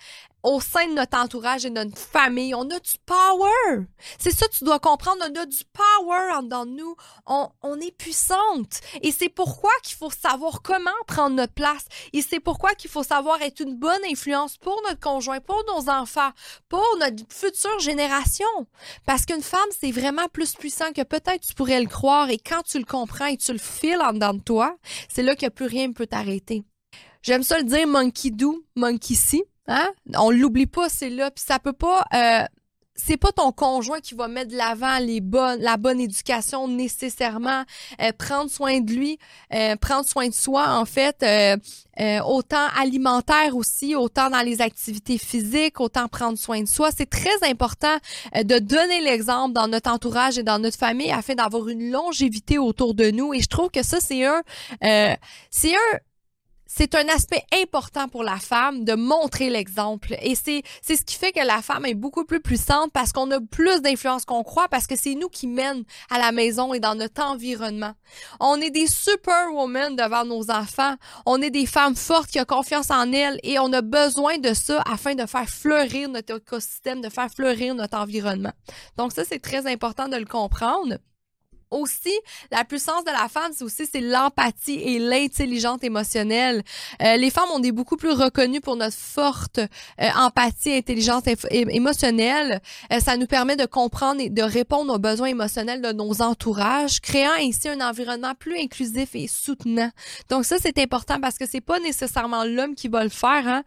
au 0.43 0.61
sein 0.61 0.87
de 0.89 0.95
notre 0.95 1.19
entourage 1.19 1.65
et 1.65 1.71
de 1.71 1.75
notre 1.75 1.99
famille. 1.99 2.55
On 2.55 2.69
a 2.71 2.79
du 2.79 2.93
power. 3.07 3.87
C'est 4.19 4.35
ça, 4.35 4.47
tu 4.49 4.65
dois 4.65 4.79
comprendre. 4.79 5.23
On 5.29 5.41
a 5.41 5.47
du 5.47 5.65
power 5.73 6.33
en 6.35 6.43
dedans 6.43 6.67
de 6.67 6.73
nous. 6.73 6.97
On, 7.27 7.49
on 7.63 7.81
est 7.81 7.97
puissante. 7.97 8.81
Et 9.03 9.13
c'est 9.13 9.29
pourquoi 9.29 9.73
qu'il 9.83 9.97
faut 9.97 10.11
savoir 10.11 10.63
comment 10.63 10.91
prendre 11.07 11.37
notre 11.37 11.55
place. 11.55 11.85
Et 12.13 12.23
c'est 12.23 12.41
pourquoi 12.41 12.75
qu'il 12.75 12.91
faut 12.91 13.03
savoir 13.03 13.41
être 13.43 13.61
une 13.61 13.77
bonne 13.77 14.05
influence 14.11 14.57
pour 14.59 14.81
notre 14.89 15.01
conjoint, 15.01 15.41
pour 15.41 15.63
nos 15.67 15.89
enfants, 15.91 16.31
pour 16.69 16.87
notre 16.99 17.23
future 17.29 17.79
génération. 17.79 18.47
Parce 19.07 19.27
qu'une 19.27 19.43
femme, 19.43 19.61
c'est 19.79 19.93
vraiment 19.93 20.29
plus 20.33 20.55
puissant 20.55 20.93
que 20.93 21.03
peut-être 21.03 21.47
tu 21.47 21.55
pourrais 21.55 21.81
le 21.81 21.89
croire. 21.89 22.31
Et 22.31 22.39
quand 22.39 22.63
tu 22.63 22.79
le 22.79 22.85
comprends 22.85 23.27
et 23.27 23.37
tu 23.37 23.53
le 23.53 23.59
files 23.59 24.01
en 24.03 24.13
dedans 24.13 24.35
de 24.35 24.41
toi, 24.43 24.77
c'est 25.09 25.23
là 25.23 25.37
que 25.37 25.49
plus 25.49 25.67
rien 25.67 25.89
ne 25.89 25.93
peut 25.93 26.07
t'arrêter. 26.07 26.65
J'aime 27.23 27.45
ça 27.45 27.59
le 27.59 27.65
dire 27.65 27.87
monkey 27.87 28.31
do, 28.31 28.65
monkey 28.75 29.15
see. 29.15 29.45
Hein? 29.69 29.90
On 30.16 30.31
l'oublie 30.31 30.66
pas, 30.66 30.88
c'est 30.88 31.11
là. 31.11 31.31
Puis 31.31 31.45
ça 31.47 31.59
peut 31.59 31.73
pas. 31.73 32.04
Euh, 32.14 32.45
c'est 32.95 33.16
pas 33.16 33.33
ton 33.33 33.52
conjoint 33.52 34.00
qui 34.00 34.14
va 34.14 34.28
mettre 34.28 34.50
de 34.50 34.57
l'avant 34.57 34.99
les 34.99 35.23
bonnes, 35.23 35.59
la 35.61 35.78
bonne 35.78 35.99
éducation 35.99 36.69
nécessairement. 36.69 37.64
Euh, 38.02 38.12
prendre 38.12 38.50
soin 38.50 38.81
de 38.81 38.92
lui, 38.92 39.19
euh, 39.54 39.76
prendre 39.76 40.07
soin 40.07 40.28
de 40.28 40.35
soi 40.35 40.76
en 40.76 40.85
fait, 40.85 41.25
autant 42.25 42.66
alimentaire 42.78 43.57
aussi, 43.57 43.97
autant 43.97 44.28
dans 44.28 44.42
les 44.42 44.61
activités 44.61 45.16
physiques, 45.16 45.81
autant 45.81 46.07
prendre 46.07 46.37
soin 46.37 46.61
de 46.61 46.69
soi. 46.69 46.90
C'est 46.95 47.09
très 47.09 47.49
important 47.49 47.97
de 48.35 48.59
donner 48.59 49.00
l'exemple 49.00 49.54
dans 49.54 49.69
notre 49.69 49.90
entourage 49.90 50.37
et 50.37 50.42
dans 50.42 50.59
notre 50.59 50.78
famille 50.78 51.11
afin 51.12 51.35
d'avoir 51.35 51.69
une 51.69 51.90
longévité 51.90 52.59
autour 52.59 52.95
de 52.95 53.11
nous. 53.11 53.33
Et 53.33 53.40
je 53.40 53.49
trouve 53.49 53.71
que 53.71 53.83
ça 53.83 54.00
c'est 54.00 54.26
un, 54.26 54.42
c'est 55.50 55.75
un 55.75 55.99
c'est 56.75 56.95
un 56.95 57.07
aspect 57.09 57.45
important 57.62 58.09
pour 58.09 58.23
la 58.23 58.38
femme 58.38 58.85
de 58.85 58.95
montrer 58.95 59.50
l'exemple. 59.50 60.14
Et 60.23 60.35
c'est, 60.35 60.62
c'est 60.81 60.97
ce 60.97 61.02
qui 61.02 61.17
fait 61.17 61.31
que 61.31 61.45
la 61.45 61.61
femme 61.61 61.85
est 61.85 61.95
beaucoup 61.95 62.25
plus 62.25 62.41
puissante 62.41 62.91
parce 62.95 63.12
qu'on 63.12 63.31
a 63.31 63.41
plus 63.41 63.83
d'influence 63.83 64.25
qu'on 64.25 64.43
croit, 64.43 64.69
parce 64.69 64.87
que 64.87 64.97
c'est 64.97 65.14
nous 65.14 65.29
qui 65.29 65.47
mènent 65.47 65.85
à 66.09 66.19
la 66.19 66.33
maison 66.33 66.73
et 66.73 66.81
dans 66.81 66.95
notre 66.95 67.23
environnement. 67.23 67.93
On 68.41 68.59
est 68.59 68.71
des 68.71 68.87
superwomen 68.87 69.97
devant 69.97 70.25
nos 70.25 70.50
enfants. 70.50 70.95
On 71.26 71.43
est 71.43 71.50
des 71.50 71.67
femmes 71.67 71.95
fortes 71.95 72.31
qui 72.31 72.41
ont 72.41 72.45
confiance 72.45 72.91
en 72.91 73.12
elles 73.12 73.38
et 73.43 73.59
on 73.59 73.71
a 73.75 73.83
besoin 73.83 74.38
de 74.38 74.55
ça 74.55 74.83
afin 74.91 75.14
de 75.14 75.26
faire 75.26 75.50
fleurir 75.50 76.09
notre 76.09 76.38
écosystème, 76.38 77.02
de 77.02 77.11
faire 77.11 77.29
fleurir 77.31 77.75
notre 77.75 77.99
environnement. 77.99 78.52
Donc 78.97 79.12
ça, 79.12 79.25
c'est 79.25 79.41
très 79.41 79.71
important 79.71 80.09
de 80.09 80.17
le 80.17 80.25
comprendre 80.25 80.97
aussi, 81.73 82.12
la 82.50 82.64
puissance 82.64 83.05
de 83.05 83.11
la 83.11 83.29
femme, 83.29 83.52
c'est 83.55 83.64
aussi 83.64 83.87
c'est 83.91 84.00
l'empathie 84.00 84.81
et 84.81 84.99
l'intelligence 84.99 85.83
émotionnelle. 85.83 86.62
Euh, 87.02 87.17
les 87.17 87.31
femmes, 87.31 87.49
on 87.55 87.62
est 87.62 87.73
beaucoup 87.73 87.97
plus 87.97 88.12
reconnues 88.12 88.61
pour 88.61 88.76
notre 88.76 88.97
forte 88.97 89.59
euh, 89.59 90.09
empathie 90.17 90.75
intelligence 90.75 91.25
émotionnelle. 91.50 92.61
Euh, 92.93 93.00
ça 93.00 93.17
nous 93.17 93.26
permet 93.26 93.57
de 93.57 93.67
comprendre 93.67 94.21
et 94.21 94.31
de 94.31 94.43
répondre 94.43 94.95
aux 94.95 94.99
besoins 94.99 95.29
émotionnels 95.29 95.81
de 95.81 95.93
nos 95.93 96.23
entourages, 96.23 97.00
créant 97.00 97.33
ainsi 97.38 97.69
un 97.69 97.81
environnement 97.81 98.35
plus 98.38 98.59
inclusif 98.59 99.11
et 99.14 99.26
soutenant. 99.26 99.91
Donc 100.29 100.45
ça, 100.45 100.57
c'est 100.61 100.79
important 100.79 101.21
parce 101.21 101.38
que 101.38 101.47
c'est 101.47 101.61
pas 101.61 101.79
nécessairement 101.81 102.45
l'homme 102.45 102.75
qui 102.75 102.88
va 102.88 103.02
le 103.02 103.11
faire. 103.11 103.47
Hein. 103.47 103.62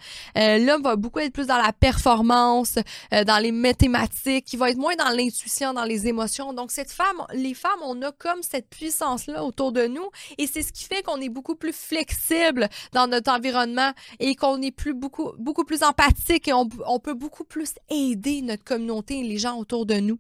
l'homme 0.60 0.84
va 0.84 0.96
beaucoup 0.96 1.20
être 1.20 1.34
plus 1.34 1.48
dans 1.48 1.58
la 1.58 1.74
performance, 1.74 2.76
dans 3.12 3.42
les 3.42 3.52
mathématiques, 3.52 4.46
qui 4.46 4.58
va 4.58 4.70
être 4.70 4.78
moins 4.78 4.96
dans 4.96 5.10
l'intuition, 5.10 5.74
dans 5.74 5.84
les 5.84 6.08
émotions. 6.08 6.54
Donc 6.54 6.72
cette 6.72 6.92
femme, 6.92 7.26
les 7.34 7.54
femmes 7.54 7.82
ont 7.84 7.95
on 7.96 8.02
a 8.02 8.12
comme 8.12 8.42
cette 8.42 8.70
puissance-là 8.70 9.44
autour 9.44 9.72
de 9.72 9.86
nous 9.88 10.10
et 10.38 10.48
c'est 10.48 10.64
ce 10.64 10.74
qui 10.74 10.84
fait 10.84 11.04
qu'on 11.04 11.22
est 11.22 11.30
beaucoup 11.30 11.56
plus 11.56 11.74
flexible 11.74 12.70
dans 12.94 13.08
notre 13.08 13.32
environnement 13.32 13.92
et 14.20 14.36
qu'on 14.36 14.62
est 14.62 14.72
plus 14.72 14.94
beaucoup, 14.94 15.32
beaucoup 15.38 15.64
plus 15.64 15.84
empathique 15.84 16.48
et 16.48 16.54
on, 16.54 16.68
on 16.88 17.00
peut 17.00 17.14
beaucoup 17.14 17.44
plus 17.46 17.74
aider 17.90 18.42
notre 18.42 18.64
communauté 18.64 19.20
et 19.20 19.24
les 19.24 19.38
gens 19.38 19.58
autour 19.58 19.86
de 19.86 19.96
nous. 19.96 20.20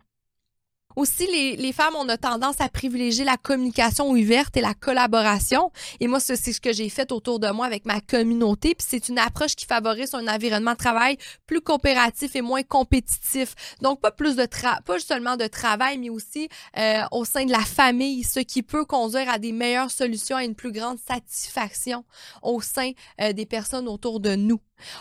Aussi, 0.96 1.28
les, 1.28 1.56
les 1.58 1.74
femmes, 1.74 1.96
on 1.98 2.08
a 2.10 2.18
tendance 2.18 2.62
à 2.62 2.70
privilégier 2.70 3.25
la 3.25 3.38
communication 3.38 4.10
ouverte 4.10 4.56
et 4.58 4.62
la 4.62 4.74
collaboration. 4.74 5.72
Et 6.00 6.08
moi, 6.08 6.20
c'est 6.20 6.36
ce 6.36 6.62
que 6.62 6.74
j'ai 6.74 6.90
fait 6.90 7.12
autour 7.12 7.40
de 7.40 7.50
moi 7.50 7.66
avec 7.66 7.86
ma 7.86 8.02
communauté. 8.02 8.75
Puis 8.75 8.88
c'est 8.90 9.10
une 9.10 9.20
approche 9.20 9.56
qui 9.56 9.66
favorise 9.66 10.14
un 10.14 10.28
environnement 10.28 10.72
de 10.72 10.78
travail 10.78 11.18
plus 11.48 11.62
coopératif 11.62 12.36
et 12.36 12.42
moins 12.42 12.64
compétitif. 12.64 13.56
Donc, 13.82 14.02
pas 14.02 14.12
plus 14.12 14.36
de 14.36 14.46
tra 14.46 14.80
pas 14.86 15.00
seulement 15.00 15.38
de 15.38 15.48
travail, 15.48 15.98
mais 15.98 16.10
aussi 16.10 16.50
euh, 16.78 17.02
au 17.12 17.25
sein 17.25 17.46
de 17.46 17.52
la 17.52 17.60
famille, 17.60 18.24
ce 18.24 18.40
qui 18.40 18.64
peut 18.64 18.86
conduire 18.86 19.30
à 19.30 19.40
des 19.40 19.52
meilleures 19.52 19.92
solutions, 19.92 20.38
à 20.38 20.44
une 20.44 20.56
plus 20.56 20.72
grande 20.72 20.98
satisfaction 21.00 22.06
au 22.42 22.62
sein 22.62 22.92
euh, 23.22 23.34
des 23.34 23.46
personnes 23.46 23.88
autour 23.88 24.20
de 24.20 24.36
nous. 24.36 24.60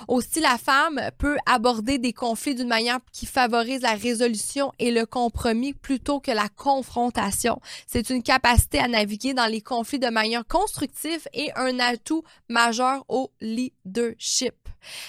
Aussi, 0.08 0.40
la 0.40 0.58
femme 0.58 1.00
peut 1.18 1.36
aborder 1.46 1.98
des 1.98 2.12
conflits 2.12 2.54
d'une 2.54 2.68
manière 2.68 2.98
qui 3.12 3.26
favorise 3.26 3.82
la 3.82 3.94
résolution 3.94 4.72
et 4.78 4.90
le 4.90 5.06
compromis 5.06 5.72
plutôt 5.72 6.20
que 6.20 6.30
la 6.30 6.48
confrontation. 6.48 7.60
C'est 7.86 8.10
une 8.10 8.22
capacité 8.22 8.78
à 8.78 8.88
naviguer 8.88 9.34
dans 9.34 9.50
les 9.50 9.60
conflits 9.60 9.98
de 9.98 10.08
manière 10.08 10.46
constructive 10.46 11.26
et 11.32 11.50
un 11.56 11.78
atout 11.78 12.22
majeur 12.48 13.04
au 13.08 13.30
leadership. 13.40 14.54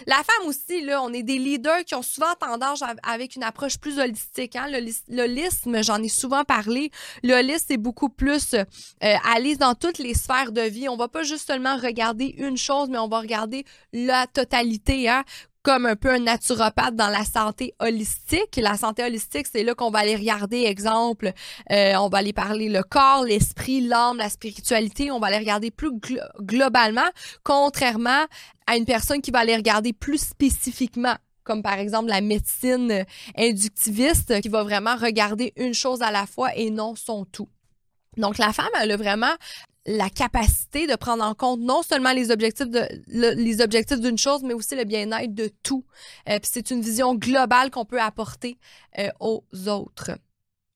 La 0.07 0.17
femme 0.17 0.47
aussi, 0.47 0.81
là, 0.81 1.01
on 1.01 1.11
est 1.13 1.23
des 1.23 1.37
leaders 1.37 1.83
qui 1.85 1.95
ont 1.95 2.01
souvent 2.01 2.33
tendance 2.39 2.83
avec 3.03 3.35
une 3.35 3.43
approche 3.43 3.77
plus 3.77 3.99
holistique. 3.99 4.55
Hein? 4.55 4.67
L'holisme, 5.09 5.83
j'en 5.83 6.01
ai 6.01 6.09
souvent 6.09 6.43
parlé. 6.43 6.91
L'holisme, 7.23 7.65
c'est 7.67 7.77
beaucoup 7.77 8.09
plus 8.09 8.53
euh, 8.53 8.63
aller 9.33 9.55
dans 9.55 9.75
toutes 9.75 9.97
les 9.97 10.13
sphères 10.13 10.51
de 10.51 10.61
vie. 10.61 10.89
On 10.89 10.97
va 10.97 11.07
pas 11.07 11.23
juste 11.23 11.47
seulement 11.47 11.77
regarder 11.77 12.35
une 12.37 12.57
chose, 12.57 12.89
mais 12.89 12.97
on 12.97 13.07
va 13.07 13.19
regarder 13.19 13.65
la 13.93 14.27
totalité. 14.27 15.09
Hein? 15.09 15.23
comme 15.65 15.87
un 15.87 15.95
peu 15.95 16.11
un 16.11 16.19
naturopathe 16.19 16.95
dans 16.95 17.09
la 17.09 17.25
santé 17.25 17.73
holistique. 17.79 18.57
La 18.57 18.77
santé 18.77 19.03
holistique, 19.03 19.47
c'est 19.51 19.63
là 19.63 19.73
qu'on 19.73 19.89
va 19.89 19.99
aller 19.99 20.15
regarder, 20.15 20.61
exemple, 20.61 21.33
euh, 21.71 21.95
on 21.95 22.07
va 22.07 22.19
aller 22.19 22.33
parler 22.33 22.69
le 22.69 22.83
corps, 22.83 23.23
l'esprit, 23.25 23.81
l'âme, 23.81 24.17
la 24.17 24.29
spiritualité. 24.29 25.09
On 25.09 25.19
va 25.19 25.27
aller 25.27 25.39
regarder 25.39 25.71
plus 25.71 25.91
globalement, 26.39 27.09
contrairement 27.43 28.25
à 28.67 28.77
une 28.77 28.85
personne 28.85 29.21
qui 29.21 29.31
va 29.31 29.39
aller 29.39 29.55
regarder 29.55 29.93
plus 29.93 30.19
spécifiquement 30.19 31.15
comme 31.45 31.61
par 31.61 31.77
exemple 31.79 32.09
la 32.09 32.21
médecine 32.21 33.05
inductiviste 33.37 34.41
qui 34.41 34.49
va 34.49 34.63
vraiment 34.63 34.95
regarder 34.95 35.53
une 35.55 35.73
chose 35.73 36.01
à 36.01 36.11
la 36.11 36.25
fois 36.25 36.55
et 36.55 36.71
non 36.71 36.95
son 36.95 37.23
tout. 37.23 37.47
Donc 38.17 38.37
la 38.37 38.51
femme, 38.51 38.69
elle 38.81 38.91
a 38.91 38.97
vraiment 38.97 39.33
la 39.85 40.09
capacité 40.09 40.87
de 40.87 40.95
prendre 40.95 41.23
en 41.23 41.35
compte 41.35 41.59
non 41.59 41.83
seulement 41.83 42.11
les 42.11 42.31
objectifs 42.31 42.69
de 42.69 42.87
les 43.07 43.61
objectifs 43.61 43.99
d'une 43.99 44.17
chose, 44.17 44.41
mais 44.43 44.55
aussi 44.55 44.75
le 44.75 44.83
bien-être 44.83 45.33
de 45.33 45.51
tout. 45.61 45.85
Euh, 46.27 46.39
c'est 46.41 46.71
une 46.71 46.81
vision 46.81 47.13
globale 47.13 47.69
qu'on 47.69 47.85
peut 47.85 48.01
apporter 48.01 48.57
euh, 48.97 49.09
aux 49.19 49.43
autres. 49.67 50.11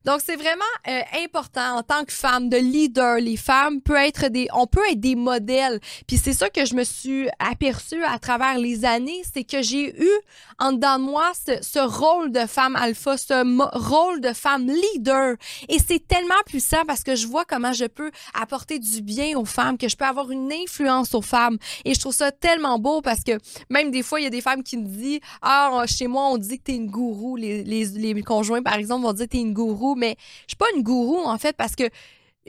Donc 0.06 0.22
c'est 0.26 0.38
vraiment 0.38 0.62
euh, 0.88 1.02
important 1.26 1.78
en 1.78 1.84
tant 1.84 2.06
que 2.06 2.14
femme 2.14 2.48
de 2.48 2.56
leader, 2.56 3.18
les 3.18 3.36
femmes 3.36 3.82
peuvent 3.82 3.98
être 3.98 4.30
des 4.30 4.48
on 4.54 4.66
peut 4.66 4.82
être 4.90 5.00
des 5.00 5.16
modèles. 5.16 5.82
Puis 6.08 6.16
c'est 6.18 6.32
ça 6.32 6.50
que 6.50 6.64
je 6.64 6.74
me 6.74 6.86
suis 6.86 7.28
aperçue 7.38 8.02
à 8.06 8.18
travers 8.18 8.58
les 8.58 8.86
années, 8.86 9.22
c'est 9.34 9.44
que 9.44 9.62
j'ai 9.62 10.02
eu 10.02 10.12
en 10.58 10.72
dedans 10.72 11.00
de 11.00 11.04
moi 11.04 11.30
ce, 11.34 11.62
ce 11.62 11.80
rôle 11.80 12.32
de 12.32 12.46
femme 12.46 12.78
alpha, 12.78 13.18
ce 13.18 13.44
rôle 13.78 14.22
de 14.22 14.32
femme 14.32 14.68
leader. 14.68 15.36
Et 15.68 15.80
c'est 15.80 16.08
tellement 16.08 16.34
puissant 16.46 16.86
parce 16.88 17.04
que 17.04 17.16
je 17.16 17.28
vois 17.28 17.44
comment 17.44 17.74
je 17.74 17.86
peux 17.86 18.12
apporter 18.34 18.80
du 18.80 19.02
bien 19.02 19.38
aux 19.38 19.46
femmes, 19.46 19.78
que 19.78 19.90
je 19.90 19.98
peux 19.98 20.06
avoir 20.06 20.32
une 20.32 20.52
influence 20.54 21.14
aux 21.14 21.22
femmes. 21.22 21.58
Et 21.84 21.94
je 21.94 22.00
trouve 22.00 22.16
ça 22.16 22.32
tellement 22.32 22.80
beau 22.80 23.02
parce 23.02 23.26
que 23.26 23.34
même 23.70 23.92
des 23.92 24.04
fois 24.04 24.22
il 24.22 24.24
y 24.24 24.28
a 24.28 24.32
des 24.32 24.42
femmes 24.42 24.64
qui 24.64 24.78
me 24.78 24.86
disent 24.86 25.20
ah 25.42 25.84
chez 25.88 26.08
moi 26.08 26.28
on 26.28 26.38
dit 26.38 26.58
que 26.58 26.64
tu 26.64 26.72
es 26.72 26.76
une 26.76 26.90
gourou 26.90 27.36
les, 27.36 27.66
les, 27.66 27.86
les 27.86 28.24
conjoints 28.24 28.64
par 28.64 28.76
exemple 28.76 29.04
vont 29.04 29.14
dire 29.14 29.26
que 29.26 29.32
tu 29.32 29.38
es 29.38 29.42
une 29.42 29.54
gourou 29.54 29.89
mais 29.96 30.16
je 30.42 30.50
suis 30.50 30.58
pas 30.58 30.68
une 30.76 30.84
gourou 30.84 31.20
en 31.26 31.38
fait 31.38 31.56
parce 31.56 31.76
que 31.76 31.90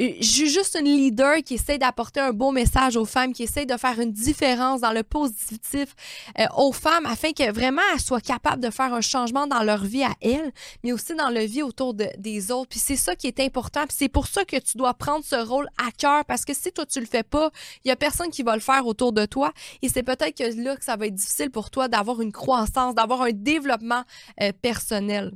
euh, 0.00 0.12
je 0.20 0.26
suis 0.26 0.48
juste 0.48 0.76
une 0.78 0.86
leader 0.86 1.42
qui 1.44 1.54
essaie 1.54 1.78
d'apporter 1.78 2.20
un 2.20 2.32
beau 2.32 2.52
message 2.52 2.96
aux 2.96 3.04
femmes, 3.04 3.32
qui 3.32 3.42
essaie 3.42 3.66
de 3.66 3.76
faire 3.76 3.98
une 4.00 4.12
différence 4.12 4.80
dans 4.80 4.92
le 4.92 5.02
positif 5.02 5.94
euh, 6.38 6.44
aux 6.56 6.72
femmes 6.72 7.06
afin 7.06 7.32
que 7.32 7.50
vraiment 7.52 7.82
elles 7.92 8.00
soient 8.00 8.20
capables 8.20 8.62
de 8.62 8.70
faire 8.70 8.94
un 8.94 9.00
changement 9.00 9.46
dans 9.46 9.62
leur 9.62 9.84
vie 9.84 10.04
à 10.04 10.14
elles, 10.22 10.52
mais 10.84 10.92
aussi 10.92 11.14
dans 11.14 11.28
la 11.28 11.44
vie 11.44 11.62
autour 11.62 11.94
de, 11.94 12.06
des 12.18 12.50
autres. 12.50 12.70
Puis 12.70 12.80
c'est 12.80 12.96
ça 12.96 13.16
qui 13.16 13.26
est 13.26 13.40
important. 13.40 13.86
Puis 13.86 13.96
c'est 13.98 14.08
pour 14.08 14.26
ça 14.26 14.44
que 14.44 14.56
tu 14.56 14.78
dois 14.78 14.94
prendre 14.94 15.24
ce 15.24 15.36
rôle 15.36 15.68
à 15.76 15.90
cœur 15.90 16.24
parce 16.24 16.44
que 16.44 16.54
si 16.54 16.72
toi 16.72 16.86
tu 16.86 17.00
le 17.00 17.06
fais 17.06 17.24
pas, 17.24 17.50
il 17.84 17.88
y 17.88 17.90
a 17.90 17.96
personne 17.96 18.30
qui 18.30 18.42
va 18.42 18.54
le 18.54 18.60
faire 18.60 18.86
autour 18.86 19.12
de 19.12 19.26
toi 19.26 19.52
et 19.82 19.88
c'est 19.88 20.02
peut-être 20.02 20.36
que 20.36 20.62
là 20.62 20.76
que 20.76 20.84
ça 20.84 20.96
va 20.96 21.06
être 21.06 21.14
difficile 21.14 21.50
pour 21.50 21.70
toi 21.70 21.88
d'avoir 21.88 22.20
une 22.20 22.32
croissance, 22.32 22.94
d'avoir 22.94 23.22
un 23.22 23.32
développement 23.32 24.04
euh, 24.40 24.52
personnel. 24.62 25.32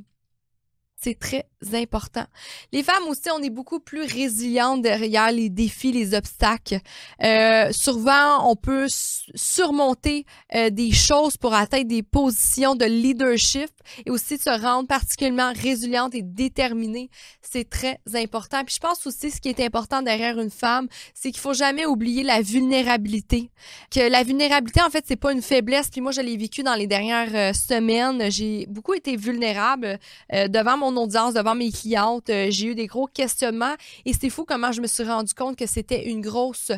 C'est 0.96 1.18
très 1.18 1.44
important. 1.74 2.24
Les 2.72 2.82
femmes 2.82 3.04
aussi, 3.08 3.28
on 3.34 3.42
est 3.42 3.50
beaucoup 3.50 3.80
plus 3.80 4.02
résilientes 4.02 4.82
derrière 4.82 5.30
les 5.32 5.50
défis, 5.50 5.92
les 5.92 6.14
obstacles. 6.14 6.80
Euh, 7.22 7.72
souvent, 7.72 8.48
on 8.50 8.56
peut 8.56 8.86
surmonter 8.88 10.24
euh, 10.54 10.70
des 10.70 10.92
choses 10.92 11.36
pour 11.36 11.54
atteindre 11.54 11.88
des 11.88 12.02
positions 12.02 12.74
de 12.74 12.84
leadership 12.84 13.70
et 14.06 14.10
aussi 14.10 14.38
se 14.38 14.50
rendre 14.50 14.88
particulièrement 14.88 15.52
résiliente 15.54 16.14
et 16.14 16.22
déterminée. 16.22 17.10
C'est 17.42 17.68
très 17.68 18.00
important. 18.14 18.64
Puis 18.64 18.76
je 18.76 18.80
pense 18.80 19.06
aussi 19.06 19.30
ce 19.30 19.40
qui 19.40 19.48
est 19.48 19.60
important 19.60 20.02
derrière 20.02 20.38
une 20.38 20.50
femme, 20.50 20.88
c'est 21.12 21.30
qu'il 21.30 21.40
faut 21.40 21.54
jamais 21.54 21.86
oublier 21.86 22.22
la 22.22 22.40
vulnérabilité. 22.42 23.50
Que 23.90 24.08
la 24.08 24.22
vulnérabilité, 24.22 24.82
en 24.82 24.90
fait, 24.90 25.04
c'est 25.06 25.16
pas 25.16 25.32
une 25.32 25.42
faiblesse. 25.42 25.88
Puis 25.90 26.00
moi, 26.00 26.12
je 26.12 26.20
l'ai 26.20 26.36
vécu 26.36 26.62
dans 26.62 26.74
les 26.74 26.86
dernières 26.86 27.34
euh, 27.34 27.52
semaines. 27.52 28.30
J'ai 28.30 28.66
beaucoup 28.68 28.94
été 28.94 29.16
vulnérable 29.16 29.98
euh, 30.32 30.48
devant 30.48 30.76
mon 30.76 30.93
audience, 30.96 31.34
devant 31.34 31.54
mes 31.54 31.70
clientes. 31.70 32.30
Euh, 32.30 32.46
j'ai 32.50 32.68
eu 32.68 32.74
des 32.74 32.86
gros 32.86 33.06
questionnements 33.06 33.74
et 34.04 34.12
c'est 34.12 34.30
fou 34.30 34.44
comment 34.44 34.72
je 34.72 34.80
me 34.80 34.86
suis 34.86 35.04
rendu 35.04 35.34
compte 35.34 35.56
que 35.56 35.66
c'était 35.66 36.08
une 36.08 36.20
grosse 36.20 36.72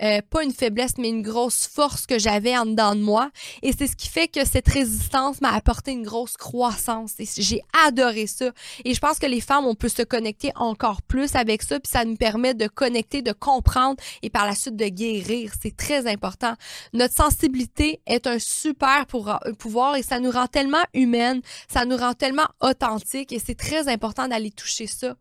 euh, 0.00 0.20
pas 0.30 0.42
une 0.42 0.52
faiblesse, 0.52 0.94
mais 0.98 1.10
une 1.10 1.22
grosse 1.22 1.66
force 1.66 2.06
que 2.06 2.18
j'avais 2.18 2.56
en 2.56 2.66
dedans 2.66 2.94
de 2.94 3.00
moi. 3.00 3.30
Et 3.62 3.72
c'est 3.72 3.86
ce 3.86 3.94
qui 3.94 4.08
fait 4.08 4.26
que 4.26 4.44
cette 4.46 4.68
résistance 4.68 5.40
m'a 5.40 5.52
apporté 5.52 5.92
une 5.92 6.02
grosse 6.02 6.36
croissance. 6.36 7.12
J'ai 7.18 7.62
adoré 7.86 8.26
ça. 8.26 8.50
Et 8.84 8.94
je 8.94 9.00
pense 9.00 9.18
que 9.18 9.26
les 9.26 9.40
femmes, 9.40 9.66
on 9.66 9.74
peut 9.74 9.88
se 9.88 10.02
connecter 10.02 10.50
encore 10.56 11.02
plus 11.02 11.34
avec 11.36 11.62
ça, 11.62 11.78
puis 11.78 11.90
ça 11.90 12.04
nous 12.04 12.16
permet 12.16 12.54
de 12.54 12.66
connecter, 12.66 13.22
de 13.22 13.32
comprendre 13.32 14.02
et 14.22 14.30
par 14.30 14.46
la 14.46 14.54
suite 14.54 14.76
de 14.76 14.88
guérir. 14.88 15.52
C'est 15.60 15.76
très 15.76 16.06
important. 16.10 16.54
Notre 16.92 17.14
sensibilité 17.14 18.00
est 18.06 18.26
un 18.26 18.38
super 18.38 19.06
pouvoir 19.06 19.96
et 19.96 20.02
ça 20.02 20.20
nous 20.20 20.30
rend 20.30 20.46
tellement 20.46 20.82
humaine, 20.94 21.42
ça 21.68 21.84
nous 21.84 21.96
rend 21.96 22.14
tellement 22.14 22.48
authentique 22.60 23.32
et 23.32 23.38
c'est 23.38 23.54
très 23.54 23.88
important 23.88 24.28
d'aller 24.28 24.50
toucher 24.50 24.86
ça 24.86 25.16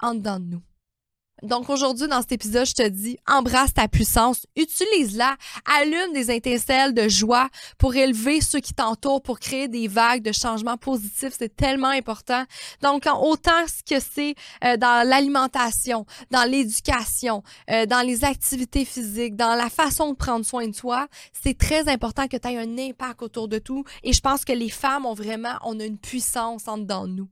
en 0.00 0.14
dedans 0.14 0.40
de 0.40 0.46
nous. 0.46 0.62
Donc 1.42 1.68
aujourd'hui, 1.68 2.08
dans 2.08 2.22
cet 2.22 2.32
épisode, 2.32 2.64
je 2.64 2.72
te 2.72 2.88
dis, 2.88 3.18
embrasse 3.28 3.74
ta 3.74 3.88
puissance, 3.88 4.46
utilise-la, 4.56 5.36
allume 5.80 6.14
des 6.14 6.30
étincelles 6.30 6.94
de 6.94 7.08
joie 7.08 7.50
pour 7.76 7.94
élever 7.94 8.40
ceux 8.40 8.60
qui 8.60 8.72
t'entourent, 8.72 9.20
pour 9.20 9.38
créer 9.38 9.68
des 9.68 9.86
vagues 9.86 10.22
de 10.22 10.32
changements 10.32 10.78
positifs. 10.78 11.34
C'est 11.38 11.54
tellement 11.54 11.90
important. 11.90 12.42
Donc, 12.80 13.04
autant 13.20 13.66
ce 13.66 13.82
que 13.82 14.00
c'est 14.00 14.34
euh, 14.64 14.78
dans 14.78 15.06
l'alimentation, 15.06 16.06
dans 16.30 16.48
l'éducation, 16.48 17.42
euh, 17.70 17.84
dans 17.84 18.00
les 18.00 18.24
activités 18.24 18.86
physiques, 18.86 19.36
dans 19.36 19.54
la 19.56 19.68
façon 19.68 20.12
de 20.12 20.16
prendre 20.16 20.44
soin 20.46 20.66
de 20.66 20.74
soi, 20.74 21.06
c'est 21.32 21.58
très 21.58 21.86
important 21.90 22.28
que 22.28 22.38
tu 22.38 22.48
aies 22.48 22.56
un 22.56 22.78
impact 22.78 23.22
autour 23.22 23.48
de 23.48 23.58
tout. 23.58 23.84
Et 24.02 24.14
je 24.14 24.22
pense 24.22 24.46
que 24.46 24.52
les 24.52 24.70
femmes 24.70 25.04
ont 25.04 25.14
vraiment, 25.14 25.56
on 25.64 25.78
a 25.80 25.84
une 25.84 25.98
puissance 25.98 26.66
en 26.66 26.78
dedans 26.78 27.06
de 27.06 27.12
nous. 27.12 27.28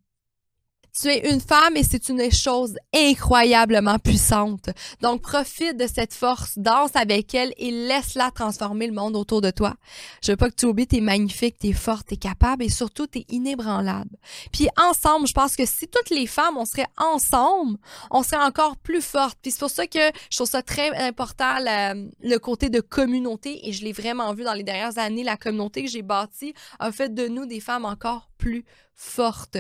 Tu 0.97 1.09
es 1.09 1.29
une 1.29 1.41
femme 1.41 1.77
et 1.77 1.83
c'est 1.83 2.09
une 2.09 2.31
chose 2.31 2.77
incroyablement 2.95 3.99
puissante. 3.99 4.71
Donc 5.01 5.23
profite 5.23 5.77
de 5.77 5.89
cette 5.89 6.15
force, 6.15 6.57
danse 6.57 6.95
avec 6.95 7.35
elle 7.35 7.53
et 7.57 7.73
laisse-la 7.73 8.31
transformer 8.31 8.87
le 8.87 8.93
monde 8.93 9.17
autour 9.17 9.41
de 9.41 9.51
toi. 9.51 9.75
Je 10.23 10.31
veux 10.31 10.37
pas 10.37 10.49
que 10.51 10.55
tu 10.55 10.67
oublies, 10.67 10.87
t'es 10.87 11.01
magnifique, 11.01 11.59
t'es 11.59 11.73
forte, 11.73 12.07
t'es 12.07 12.17
capable 12.17 12.63
et 12.63 12.69
surtout 12.69 13.09
t'es 13.09 13.25
inébranlable. 13.29 14.17
Puis 14.53 14.69
ensemble, 14.77 15.27
je 15.27 15.33
pense 15.33 15.57
que 15.57 15.67
si 15.67 15.89
toutes 15.89 16.11
les 16.11 16.29
femmes, 16.29 16.57
on 16.57 16.65
serait 16.65 16.87
ensemble, 16.97 17.77
on 18.13 18.23
serait 18.23 18.45
encore 18.45 18.77
plus 18.77 19.03
fortes. 19.03 19.39
Puis 19.43 19.51
c'est 19.51 19.61
pour 19.61 19.71
ça 19.71 19.89
que 19.89 19.99
je 20.31 20.37
trouve 20.37 20.49
ça 20.49 20.63
très 20.63 20.95
important 20.97 21.57
le 21.59 22.39
côté 22.39 22.71
de 22.71 22.81
communauté 22.81 23.67
et 23.69 23.73
je 23.73 23.83
l'ai 23.83 23.93
vraiment 23.93 24.33
vu 24.33 24.45
dans 24.45 24.55
les 24.55 24.63
dernières 24.63 24.97
années. 24.99 25.25
La 25.25 25.37
communauté 25.37 25.83
que 25.83 25.91
j'ai 25.91 26.03
bâtie 26.03 26.55
a 26.79 26.93
fait 26.93 27.13
de 27.13 27.27
nous 27.27 27.47
des 27.47 27.59
femmes 27.59 27.85
encore 27.85 28.29
plus 28.37 28.65
forte. 28.97 29.59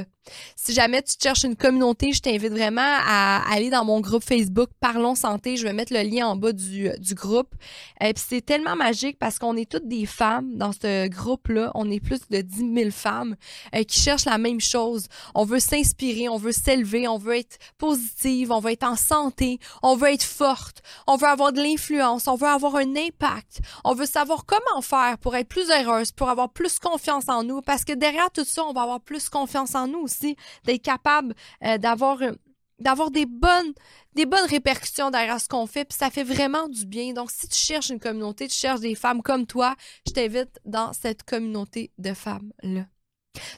Si 0.56 0.72
jamais 0.72 1.02
tu 1.02 1.14
cherches 1.20 1.44
une 1.44 1.56
communauté, 1.56 2.12
je 2.12 2.20
t'invite 2.20 2.52
vraiment 2.52 2.80
à 2.80 3.42
aller 3.52 3.68
dans 3.68 3.84
mon 3.84 4.00
groupe 4.00 4.24
Facebook 4.24 4.70
Parlons 4.80 5.14
Santé. 5.14 5.56
Je 5.56 5.64
vais 5.64 5.72
mettre 5.72 5.92
le 5.92 6.02
lien 6.02 6.28
en 6.28 6.37
bas 6.37 6.52
du, 6.52 6.88
du 6.98 7.14
groupe. 7.14 7.54
Et 8.00 8.06
euh, 8.06 8.12
puis 8.14 8.24
c'est 8.26 8.40
tellement 8.40 8.76
magique 8.76 9.18
parce 9.18 9.38
qu'on 9.38 9.56
est 9.56 9.70
toutes 9.70 9.87
des 9.87 10.06
femmes 10.06 10.56
dans 10.56 10.72
ce 10.72 11.08
groupe-là. 11.08 11.72
On 11.74 11.90
est 11.90 12.00
plus 12.00 12.20
de 12.30 12.40
10 12.40 12.74
000 12.74 12.90
femmes 12.90 13.37
euh, 13.74 13.82
qui 13.82 14.00
cherchent 14.00 14.24
la 14.24 14.38
même 14.38 14.60
chose. 14.60 15.06
On 15.34 15.44
veut 15.44 15.58
s'inspirer, 15.58 16.28
on 16.28 16.38
veut 16.38 16.52
s'élever, 16.52 17.06
on 17.06 17.18
veut 17.18 17.37
être 17.37 17.58
positive, 17.76 18.50
on 18.50 18.60
veut 18.60 18.72
être 18.72 18.84
en 18.84 18.96
santé, 18.96 19.58
on 19.82 19.96
veut 19.96 20.12
être 20.12 20.22
forte, 20.22 20.82
on 21.06 21.16
veut 21.16 21.28
avoir 21.28 21.52
de 21.52 21.60
l'influence, 21.60 22.28
on 22.28 22.37
veut 22.37 22.48
avoir 22.48 22.76
un 22.76 22.96
impact, 22.96 23.60
on 23.84 23.94
veut 23.94 24.06
savoir 24.06 24.46
comment 24.46 24.80
faire 24.80 25.18
pour 25.18 25.37
être 25.37 25.48
plus 25.48 25.70
heureuse, 25.70 26.12
pour 26.12 26.30
avoir 26.30 26.50
plus 26.50 26.78
confiance 26.78 27.28
en 27.28 27.42
nous 27.42 27.60
parce 27.60 27.84
que 27.84 27.92
derrière 27.92 28.30
tout 28.30 28.44
ça, 28.44 28.63
on 28.68 28.72
va 28.72 28.83
avoir 28.83 29.00
plus 29.00 29.29
confiance 29.29 29.74
en 29.74 29.87
nous 29.88 30.00
aussi, 30.00 30.37
d'être 30.64 30.83
capable 30.83 31.35
euh, 31.64 31.79
d'avoir 31.79 32.22
euh, 32.22 32.33
d'avoir 32.81 33.11
des 33.11 33.27
bonnes 33.27 33.72
des 34.14 34.27
bonnes 34.27 34.46
répercussions 34.46 35.11
derrière 35.11 35.40
ce 35.40 35.48
qu'on 35.48 35.66
fait 35.66 35.85
puis 35.85 35.96
ça 35.96 36.11
fait 36.11 36.24
vraiment 36.24 36.68
du 36.68 36.87
bien. 36.87 37.12
Donc 37.12 37.31
si 37.31 37.48
tu 37.48 37.57
cherches 37.57 37.90
une 37.90 38.00
communauté, 38.00 38.48
tu 38.48 38.57
cherches 38.57 38.81
des 38.81 38.94
femmes 38.94 39.22
comme 39.22 39.46
toi, 39.46 39.74
je 40.07 40.12
t'invite 40.12 40.61
dans 40.64 40.92
cette 40.92 41.22
communauté 41.22 41.92
de 41.98 42.14
femmes 42.14 42.53
là. 42.62 42.87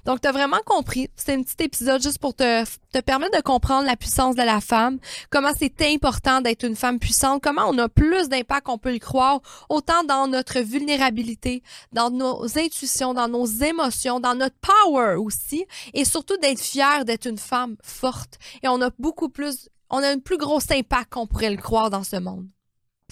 Donc, 0.04 0.20
tu 0.20 0.28
as 0.28 0.32
vraiment 0.32 0.60
compris. 0.64 1.10
C'est 1.16 1.34
un 1.34 1.42
petit 1.42 1.62
épisode 1.64 2.02
juste 2.02 2.18
pour 2.18 2.34
te, 2.34 2.64
te 2.92 3.00
permettre 3.00 3.36
de 3.36 3.42
comprendre 3.42 3.86
la 3.86 3.96
puissance 3.96 4.34
de 4.34 4.42
la 4.42 4.60
femme, 4.60 4.98
comment 5.30 5.52
c'est 5.56 5.82
important 5.82 6.40
d'être 6.40 6.64
une 6.64 6.76
femme 6.76 6.98
puissante, 6.98 7.42
comment 7.42 7.68
on 7.68 7.78
a 7.78 7.88
plus 7.88 8.28
d'impact 8.28 8.66
qu'on 8.66 8.78
peut 8.78 8.92
le 8.92 8.98
croire, 8.98 9.40
autant 9.68 10.04
dans 10.04 10.26
notre 10.28 10.60
vulnérabilité, 10.60 11.62
dans 11.92 12.10
nos 12.10 12.46
intuitions, 12.58 13.14
dans 13.14 13.28
nos 13.28 13.46
émotions, 13.46 14.20
dans 14.20 14.34
notre 14.34 14.56
power 14.56 15.16
aussi, 15.16 15.66
et 15.94 16.04
surtout 16.04 16.36
d'être 16.38 16.60
fière 16.60 17.04
d'être 17.04 17.26
une 17.26 17.38
femme 17.38 17.76
forte. 17.82 18.38
Et 18.62 18.68
on 18.68 18.80
a 18.80 18.90
beaucoup 18.98 19.28
plus, 19.28 19.68
on 19.90 20.02
a 20.02 20.08
un 20.08 20.18
plus 20.18 20.38
gros 20.38 20.60
impact 20.70 21.12
qu'on 21.12 21.26
pourrait 21.26 21.50
le 21.50 21.56
croire 21.56 21.90
dans 21.90 22.04
ce 22.04 22.16
monde. 22.16 22.48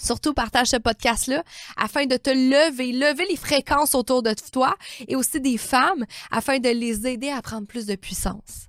Surtout 0.01 0.33
partage 0.33 0.67
ce 0.67 0.77
podcast-là 0.77 1.43
afin 1.77 2.05
de 2.05 2.17
te 2.17 2.29
lever, 2.29 2.91
lever 2.91 3.25
les 3.29 3.37
fréquences 3.37 3.95
autour 3.95 4.23
de 4.23 4.35
toi 4.51 4.75
et 5.07 5.15
aussi 5.15 5.39
des 5.39 5.57
femmes 5.57 6.05
afin 6.31 6.59
de 6.59 6.69
les 6.69 7.07
aider 7.07 7.29
à 7.29 7.41
prendre 7.41 7.65
plus 7.65 7.85
de 7.85 7.95
puissance. 7.95 8.67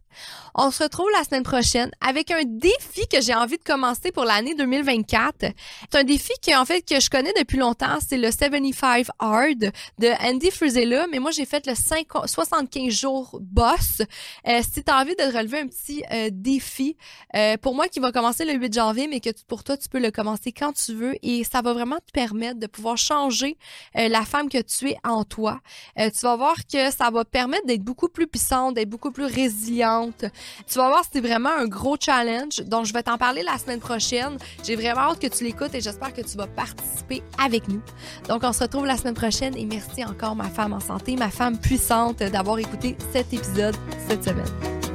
On 0.54 0.70
se 0.70 0.82
retrouve 0.82 1.08
la 1.12 1.22
semaine 1.22 1.42
prochaine 1.42 1.90
avec 2.00 2.30
un 2.30 2.42
défi 2.44 3.06
que 3.12 3.20
j'ai 3.20 3.34
envie 3.34 3.58
de 3.58 3.62
commencer 3.62 4.10
pour 4.10 4.24
l'année 4.24 4.54
2024. 4.54 5.52
C'est 5.90 5.98
un 5.98 6.04
défi 6.04 6.32
que, 6.42 6.58
en 6.58 6.64
fait, 6.64 6.80
que 6.80 6.98
je 6.98 7.10
connais 7.10 7.32
depuis 7.38 7.58
longtemps. 7.58 7.98
C'est 8.06 8.16
le 8.16 8.30
75 8.30 9.08
Hard 9.18 9.70
de 9.98 10.08
Andy 10.26 10.50
Frizella. 10.50 11.06
Mais 11.12 11.18
moi, 11.18 11.30
j'ai 11.30 11.44
fait 11.44 11.66
le 11.66 11.74
5, 11.74 12.06
75 12.24 12.90
jours 12.90 13.38
boss. 13.40 14.00
Euh, 14.46 14.60
si 14.62 14.82
tu 14.82 14.90
as 14.90 14.98
envie 14.98 15.14
de 15.14 15.36
relever 15.36 15.60
un 15.60 15.66
petit 15.66 16.02
euh, 16.10 16.30
défi, 16.32 16.96
euh, 17.34 17.56
pour 17.58 17.74
moi, 17.74 17.88
qui 17.88 18.00
va 18.00 18.10
commencer 18.12 18.44
le 18.44 18.54
8 18.54 18.72
janvier, 18.72 19.08
mais 19.08 19.20
que 19.20 19.30
pour 19.46 19.62
toi, 19.62 19.76
tu 19.76 19.88
peux 19.88 20.00
le 20.00 20.10
commencer 20.10 20.52
quand 20.52 20.72
tu 20.72 20.94
veux 20.94 21.14
et 21.22 21.44
ça 21.44 21.60
va 21.60 21.72
vraiment 21.72 21.96
te 21.96 22.12
permettre 22.12 22.58
de 22.58 22.66
pouvoir 22.66 22.96
changer 22.96 23.58
la 23.94 24.24
femme 24.24 24.48
que 24.48 24.60
tu 24.62 24.90
es 24.90 24.96
en 25.04 25.24
toi. 25.24 25.60
tu 25.96 26.20
vas 26.22 26.36
voir 26.36 26.56
que 26.70 26.90
ça 26.90 27.10
va 27.10 27.24
permettre 27.24 27.66
d'être 27.66 27.82
beaucoup 27.82 28.08
plus 28.08 28.26
puissante, 28.26 28.74
d'être 28.74 28.88
beaucoup 28.88 29.10
plus 29.10 29.24
résiliente, 29.24 30.05
tu 30.18 30.78
vas 30.78 30.88
voir, 30.88 31.02
c'est 31.10 31.20
vraiment 31.20 31.50
un 31.50 31.66
gros 31.66 31.96
challenge. 31.98 32.60
Donc, 32.66 32.86
je 32.86 32.92
vais 32.92 33.02
t'en 33.02 33.18
parler 33.18 33.42
la 33.42 33.58
semaine 33.58 33.80
prochaine. 33.80 34.36
J'ai 34.64 34.76
vraiment 34.76 35.02
hâte 35.02 35.20
que 35.20 35.26
tu 35.26 35.44
l'écoutes 35.44 35.74
et 35.74 35.80
j'espère 35.80 36.12
que 36.12 36.22
tu 36.22 36.36
vas 36.36 36.46
participer 36.46 37.22
avec 37.42 37.68
nous. 37.68 37.80
Donc, 38.28 38.42
on 38.44 38.52
se 38.52 38.60
retrouve 38.60 38.86
la 38.86 38.96
semaine 38.96 39.14
prochaine 39.14 39.56
et 39.56 39.64
merci 39.64 40.04
encore, 40.04 40.36
ma 40.36 40.48
femme 40.48 40.72
en 40.72 40.80
santé, 40.80 41.16
ma 41.16 41.30
femme 41.30 41.58
puissante, 41.58 42.18
d'avoir 42.18 42.58
écouté 42.58 42.96
cet 43.12 43.32
épisode 43.32 43.76
cette 44.08 44.24
semaine. 44.24 44.85